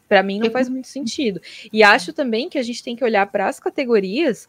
[0.08, 1.42] Para mim não faz muito sentido.
[1.72, 4.48] E acho também que a gente tem que olhar para as categorias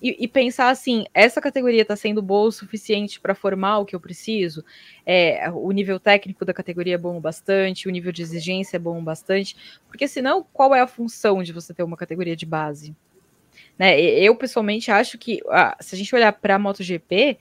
[0.00, 3.96] e, e, pensar assim: essa categoria está sendo boa o suficiente para formar o que
[3.96, 4.64] eu preciso?
[5.04, 9.02] É, o nível técnico da categoria é bom bastante, o nível de exigência é bom
[9.02, 9.56] bastante,
[9.88, 12.94] porque senão, qual é a função de você ter uma categoria de base?
[13.78, 13.98] Né?
[14.00, 17.38] Eu, pessoalmente, acho que ah, se a gente olhar para a MotoGP,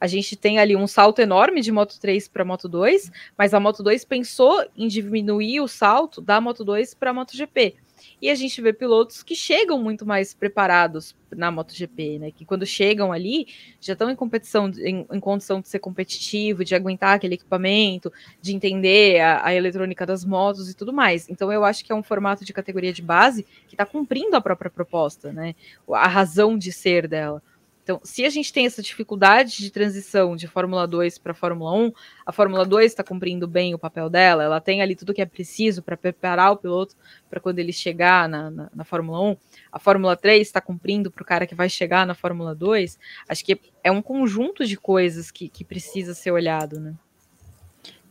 [0.00, 3.60] a gente tem ali um salto enorme de Moto 3 para Moto 2, mas a
[3.60, 7.76] Moto 2 pensou em diminuir o salto da Moto 2 para a MotoGP.
[8.20, 12.30] E a gente vê pilotos que chegam muito mais preparados na MotoGP, né?
[12.30, 13.46] Que quando chegam ali
[13.80, 18.54] já estão em competição, em, em, condição de ser competitivo, de aguentar aquele equipamento, de
[18.54, 21.28] entender a, a, eletrônica das motos e tudo mais.
[21.30, 24.40] Então eu acho que é um formato de categoria de base que está cumprindo a
[24.40, 25.54] própria proposta, né?
[25.88, 27.42] A razão de ser dela.
[27.90, 31.92] Então, se a gente tem essa dificuldade de transição de Fórmula 2 para Fórmula 1,
[32.24, 35.26] a Fórmula 2 está cumprindo bem o papel dela, ela tem ali tudo que é
[35.26, 36.94] preciso para preparar o piloto
[37.28, 39.36] para quando ele chegar na, na, na, Fórmula 1.
[39.72, 42.96] A Fórmula 3 está cumprindo para o cara que vai chegar na Fórmula 2.
[43.28, 46.94] Acho que é um conjunto de coisas que, que precisa ser olhado, né?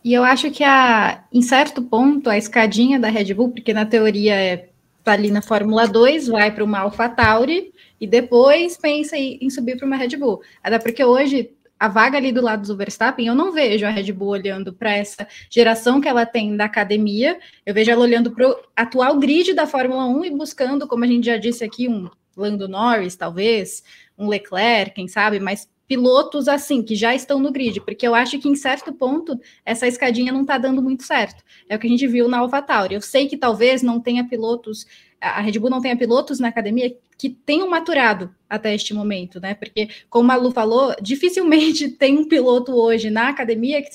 [0.04, 3.86] E eu acho que a, em certo ponto, a escadinha da Red Bull, porque na
[3.86, 4.69] teoria é
[5.02, 9.86] tá ali na Fórmula 2, vai para uma AlphaTauri, e depois pensa em subir para
[9.86, 10.40] uma Red Bull.
[10.62, 11.50] Até porque hoje
[11.80, 14.94] a vaga ali do lado do Verstappen, eu não vejo a Red Bull olhando para
[14.94, 19.54] essa geração que ela tem da academia, eu vejo ela olhando para o atual grid
[19.54, 23.82] da Fórmula 1 e buscando, como a gente já disse aqui, um Lando Norris, talvez,
[24.18, 28.38] um Leclerc, quem sabe, mas pilotos assim, que já estão no grid, porque eu acho
[28.38, 29.36] que em certo ponto
[29.66, 31.42] essa escadinha não está dando muito certo.
[31.68, 32.94] É o que a gente viu na AlphaTauri.
[32.94, 34.86] Eu sei que talvez não tenha pilotos,
[35.20, 39.54] a Red Bull não tenha pilotos na academia que tenham maturado até este momento, né?
[39.54, 43.90] Porque, como a Lu falou, dificilmente tem um piloto hoje na academia que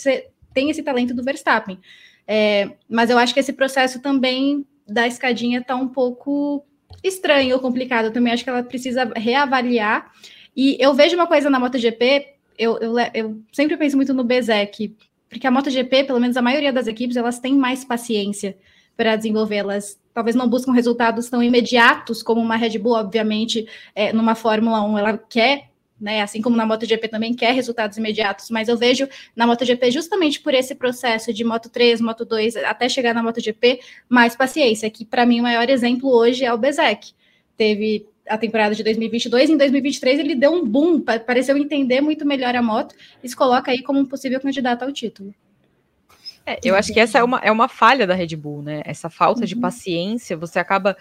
[0.53, 1.79] tem esse talento do Verstappen.
[2.27, 6.65] É, mas eu acho que esse processo também da escadinha está um pouco
[7.01, 8.07] estranho ou complicado.
[8.07, 10.11] Eu também acho que ela precisa reavaliar
[10.55, 14.95] e eu vejo uma coisa na MotoGP, eu, eu, eu sempre penso muito no Bezek,
[15.29, 18.57] porque a MotoGP, pelo menos a maioria das equipes, elas têm mais paciência
[18.95, 24.13] para desenvolver, elas talvez não buscam resultados tão imediatos como uma Red Bull, obviamente, é,
[24.13, 25.69] numa Fórmula 1, ela quer
[25.99, 30.41] né, assim como na MotoGP também quer resultados imediatos, mas eu vejo na MotoGP justamente
[30.41, 33.79] por esse processo de Moto 3, Moto 2, até chegar na MotoGP,
[34.09, 37.13] mais paciência, que para mim o maior exemplo hoje é o Bezek.
[37.55, 39.49] Teve a temporada de 2022.
[39.49, 43.71] Em 2023, ele deu um boom, pareceu entender muito melhor a moto e se coloca
[43.71, 45.33] aí como um possível candidato ao título.
[46.45, 48.81] É, eu acho que essa é uma, é uma falha da Red Bull, né?
[48.85, 49.45] Essa falta uhum.
[49.47, 50.95] de paciência, você acaba.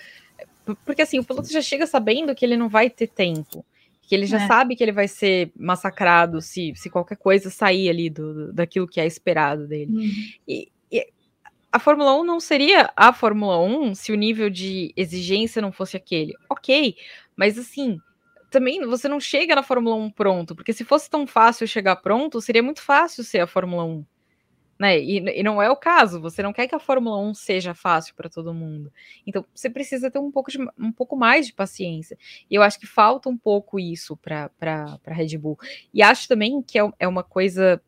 [0.84, 3.64] Porque assim, o piloto já chega sabendo que ele não vai ter tempo.
[4.02, 4.46] Que ele já é.
[4.46, 9.00] sabe que ele vai ser massacrado se, se qualquer coisa sair ali do, daquilo que
[9.00, 9.92] é esperado dele.
[9.92, 10.10] Uhum.
[10.48, 10.68] E,
[11.74, 15.96] a Fórmula 1 não seria a Fórmula 1 se o nível de exigência não fosse
[15.96, 16.32] aquele.
[16.48, 16.94] Ok,
[17.34, 17.98] mas assim,
[18.48, 22.40] também você não chega na Fórmula 1 pronto, porque se fosse tão fácil chegar pronto,
[22.40, 24.06] seria muito fácil ser a Fórmula 1.
[24.78, 25.00] Né?
[25.00, 28.14] E, e, não é o caso, você não quer que a Fórmula 1 seja fácil
[28.14, 28.92] para todo mundo.
[29.26, 32.16] Então, você precisa ter um pouco, de, um pouco mais de paciência.
[32.48, 35.58] E eu acho que falta um pouco isso para a Red Bull.
[35.92, 37.82] E acho também que é, é uma coisa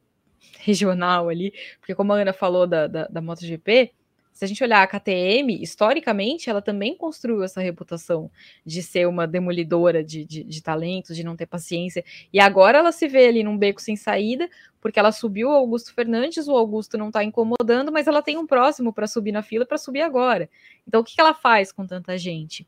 [0.67, 3.93] regional ali, porque como a Ana falou da, da, da MotoGP,
[4.33, 8.31] se a gente olhar a KTM, historicamente, ela também construiu essa reputação
[8.67, 12.05] de ser uma demolidora de, de, de, talentos, de não ter paciência.
[12.31, 14.47] E agora ela se vê ali num beco sem saída,
[14.79, 18.47] porque ela subiu o Augusto Fernandes, o Augusto não está incomodando, mas ela tem um
[18.47, 20.51] próximo para subir na fila para subir agora.
[20.87, 22.67] Então, o que, que ela faz com tanta gente?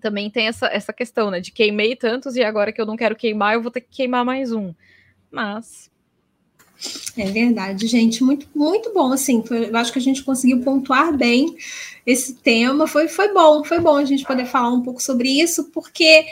[0.00, 1.40] Também tem essa, essa questão, né?
[1.40, 4.24] De queimei tantos e agora que eu não quero queimar, eu vou ter que queimar
[4.24, 4.72] mais um.
[5.30, 5.90] Mas
[7.16, 11.16] é verdade, gente, muito, muito bom, assim, foi, eu acho que a gente conseguiu pontuar
[11.16, 11.56] bem
[12.04, 15.70] esse tema, foi, foi bom, foi bom a gente poder falar um pouco sobre isso,
[15.72, 16.24] porque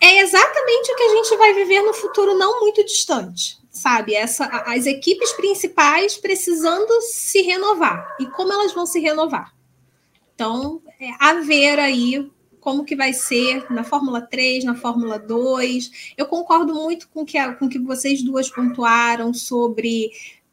[0.00, 4.14] é exatamente o que a gente vai viver no futuro não muito distante, sabe?
[4.14, 9.52] Essa, as equipes principais precisando se renovar, e como elas vão se renovar.
[10.34, 12.30] Então, é, haver aí
[12.60, 16.14] como que vai ser na Fórmula 3, na Fórmula 2.
[16.16, 20.10] Eu concordo muito com que, o com que vocês duas pontuaram sobre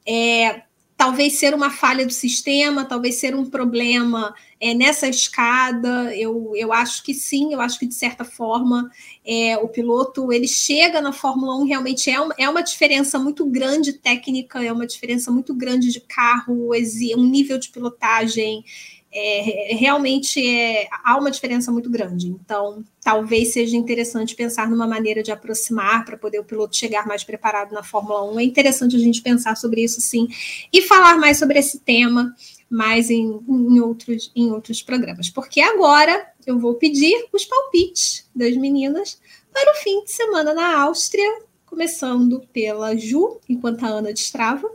[0.08, 0.64] é,
[0.98, 6.16] talvez ser uma falha do sistema, talvez ser um problema é, nessa escada.
[6.16, 8.90] Eu, eu acho que sim, eu acho que de certa forma
[9.24, 13.94] é, o piloto ele chega na Fórmula 1, realmente é é uma diferença muito grande
[13.94, 16.72] técnica, é uma diferença muito grande de carro,
[17.16, 18.66] um nível de pilotagem
[19.12, 22.28] é, realmente é, há uma diferença muito grande.
[22.28, 27.24] Então, talvez seja interessante pensar numa maneira de aproximar para poder o piloto chegar mais
[27.24, 28.40] preparado na Fórmula 1.
[28.40, 30.28] É interessante a gente pensar sobre isso, sim,
[30.72, 32.36] e falar mais sobre esse tema
[32.70, 35.30] mais em, em, outros, em outros programas.
[35.30, 39.20] Porque agora eu vou pedir os palpites das meninas
[39.54, 44.68] para o fim de semana na Áustria, começando pela Ju, enquanto a Ana destrava.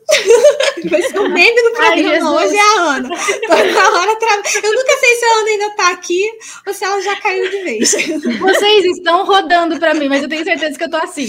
[0.89, 3.09] Vai ser o meme do programa Ai, hoje é a Ana.
[3.09, 4.43] Toda hora trava.
[4.63, 6.31] Eu nunca sei se a Ana ainda está aqui
[6.67, 7.93] ou se ela já caiu de vez.
[8.39, 11.27] Vocês estão rodando para mim, mas eu tenho certeza que eu tô assim.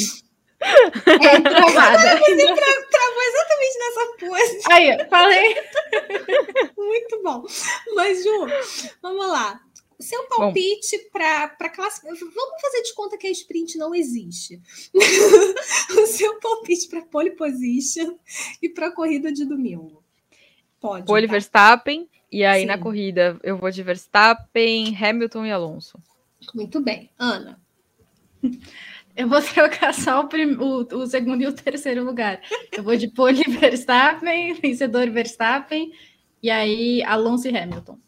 [0.61, 1.98] É, travada.
[2.19, 4.61] Você travou exatamente nessa pose.
[4.72, 5.56] Aí, falei.
[6.77, 7.44] Muito bom.
[7.95, 8.48] Mas, Ju,
[9.02, 9.60] vamos lá.
[10.03, 12.13] Seu palpite para classificar.
[12.15, 14.61] Vamos fazer de conta que a sprint não existe.
[14.93, 18.17] o seu palpite para pole position
[18.61, 20.03] e para a corrida de domingo.
[20.80, 21.05] Pode.
[21.05, 21.31] Pole tá?
[21.31, 22.09] Verstappen.
[22.30, 22.67] E aí Sim.
[22.67, 25.97] na corrida eu vou de Verstappen, Hamilton e Alonso.
[26.53, 27.09] Muito bem.
[27.17, 27.61] Ana.
[29.15, 30.55] Eu vou trocar só o, prim...
[30.55, 32.41] o, o, segundo e o terceiro lugar.
[32.71, 35.93] Eu vou de pole Verstappen, vencedor Verstappen,
[36.41, 37.99] e aí Alonso e Hamilton.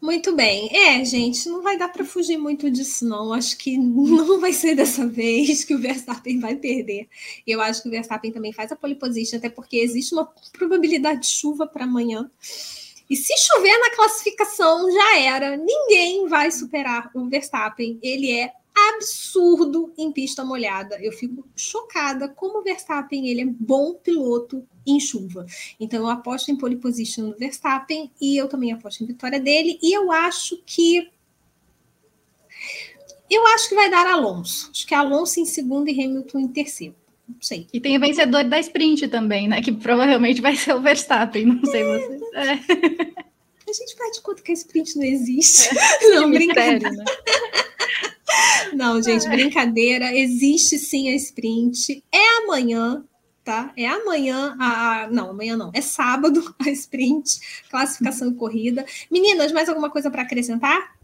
[0.00, 0.70] Muito bem.
[0.72, 3.32] É, gente, não vai dar para fugir muito disso, não.
[3.32, 7.08] Acho que não vai ser dessa vez que o Verstappen vai perder.
[7.46, 11.22] Eu acho que o Verstappen também faz a pole position, até porque existe uma probabilidade
[11.22, 12.30] de chuva para amanhã.
[13.10, 15.56] E se chover na classificação, já era.
[15.56, 17.98] Ninguém vai superar o Verstappen.
[18.00, 18.52] Ele é
[18.94, 21.02] absurdo em pista molhada.
[21.02, 25.46] Eu fico chocada como o Verstappen ele é bom piloto em chuva.
[25.78, 29.78] Então eu aposto em pole position no Verstappen e eu também aposto em vitória dele
[29.82, 31.10] e eu acho que
[33.30, 34.70] eu acho que vai dar Alonso.
[34.70, 36.94] Acho que é Alonso em segundo e Hamilton em terceiro.
[37.28, 37.66] Não sei.
[37.72, 39.60] E tem o vencedor da sprint também, né?
[39.60, 41.44] Que provavelmente vai ser o Verstappen.
[41.44, 41.98] Não sei é.
[41.98, 42.20] você.
[42.34, 42.52] É.
[43.68, 45.68] A gente faz de conta que a sprint não existe.
[45.76, 46.08] É.
[46.08, 46.90] Não, brincadeira.
[46.90, 47.04] Né?
[48.72, 49.28] Não, gente, é.
[49.28, 50.16] brincadeira.
[50.16, 52.02] Existe sim a sprint.
[52.10, 53.04] É amanhã,
[53.48, 53.72] tá?
[53.78, 58.84] É amanhã, a, não, amanhã não, é sábado a sprint, classificação corrida.
[59.10, 60.98] Meninas, mais alguma coisa para acrescentar?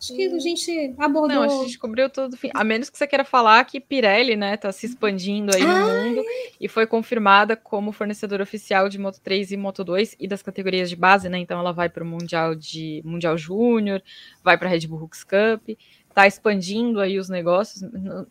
[0.00, 1.28] Acho que a gente abordou.
[1.28, 2.38] Não, a gente cobriu tudo.
[2.54, 6.24] A menos que você queira falar que Pirelli, né, tá se expandindo aí no mundo
[6.60, 10.88] e foi confirmada como fornecedora oficial de Moto 3 e Moto 2 e das categorias
[10.88, 11.38] de base, né?
[11.38, 14.00] Então ela vai para o Mundial de Mundial Júnior,
[14.44, 15.76] vai para a Red Bull Hooks Cup,
[16.18, 17.80] tá expandindo aí os negócios.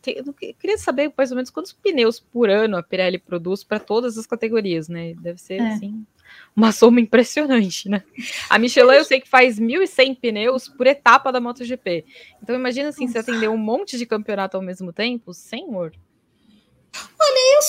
[0.06, 4.18] Eu queria saber mais ou menos quantos pneus por ano a Pirelli produz para todas
[4.18, 5.14] as categorias, né?
[5.14, 5.68] Deve ser é.
[5.70, 6.06] assim
[6.54, 8.04] uma soma impressionante, né?
[8.50, 12.04] A Michelin eu sei que faz 1.100 pneus por etapa da MotoGP.
[12.44, 15.94] Então imagina assim, você atender um monte de campeonato ao mesmo tempo, senhor.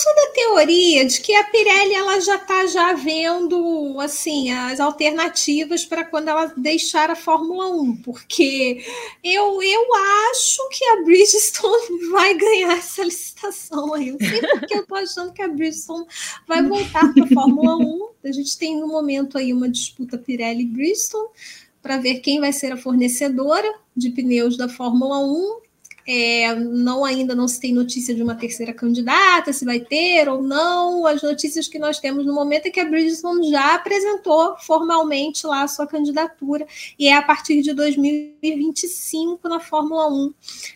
[0.01, 5.83] Sou da teoria de que a Pirelli ela já está já vendo assim as alternativas
[5.83, 8.81] para quando ela deixar a Fórmula 1, porque
[9.21, 9.87] eu, eu
[10.31, 14.07] acho que a Bridgestone vai ganhar essa licitação aí.
[14.07, 16.05] Eu sei porque eu estou achando que a Bridgestone
[16.47, 18.09] vai voltar para a Fórmula 1.
[18.23, 21.27] A gente tem no momento aí uma disputa Pirelli Bridgestone
[21.81, 25.68] para ver quem vai ser a fornecedora de pneus da Fórmula 1
[26.11, 30.41] É, não ainda não se tem notícia de uma terceira candidata, se vai ter ou
[30.41, 31.05] não.
[31.05, 35.61] As notícias que nós temos no momento é que a Bridgestone já apresentou formalmente lá
[35.61, 36.65] a sua candidatura
[36.97, 40.33] e é a partir de 2025 na Fórmula 1.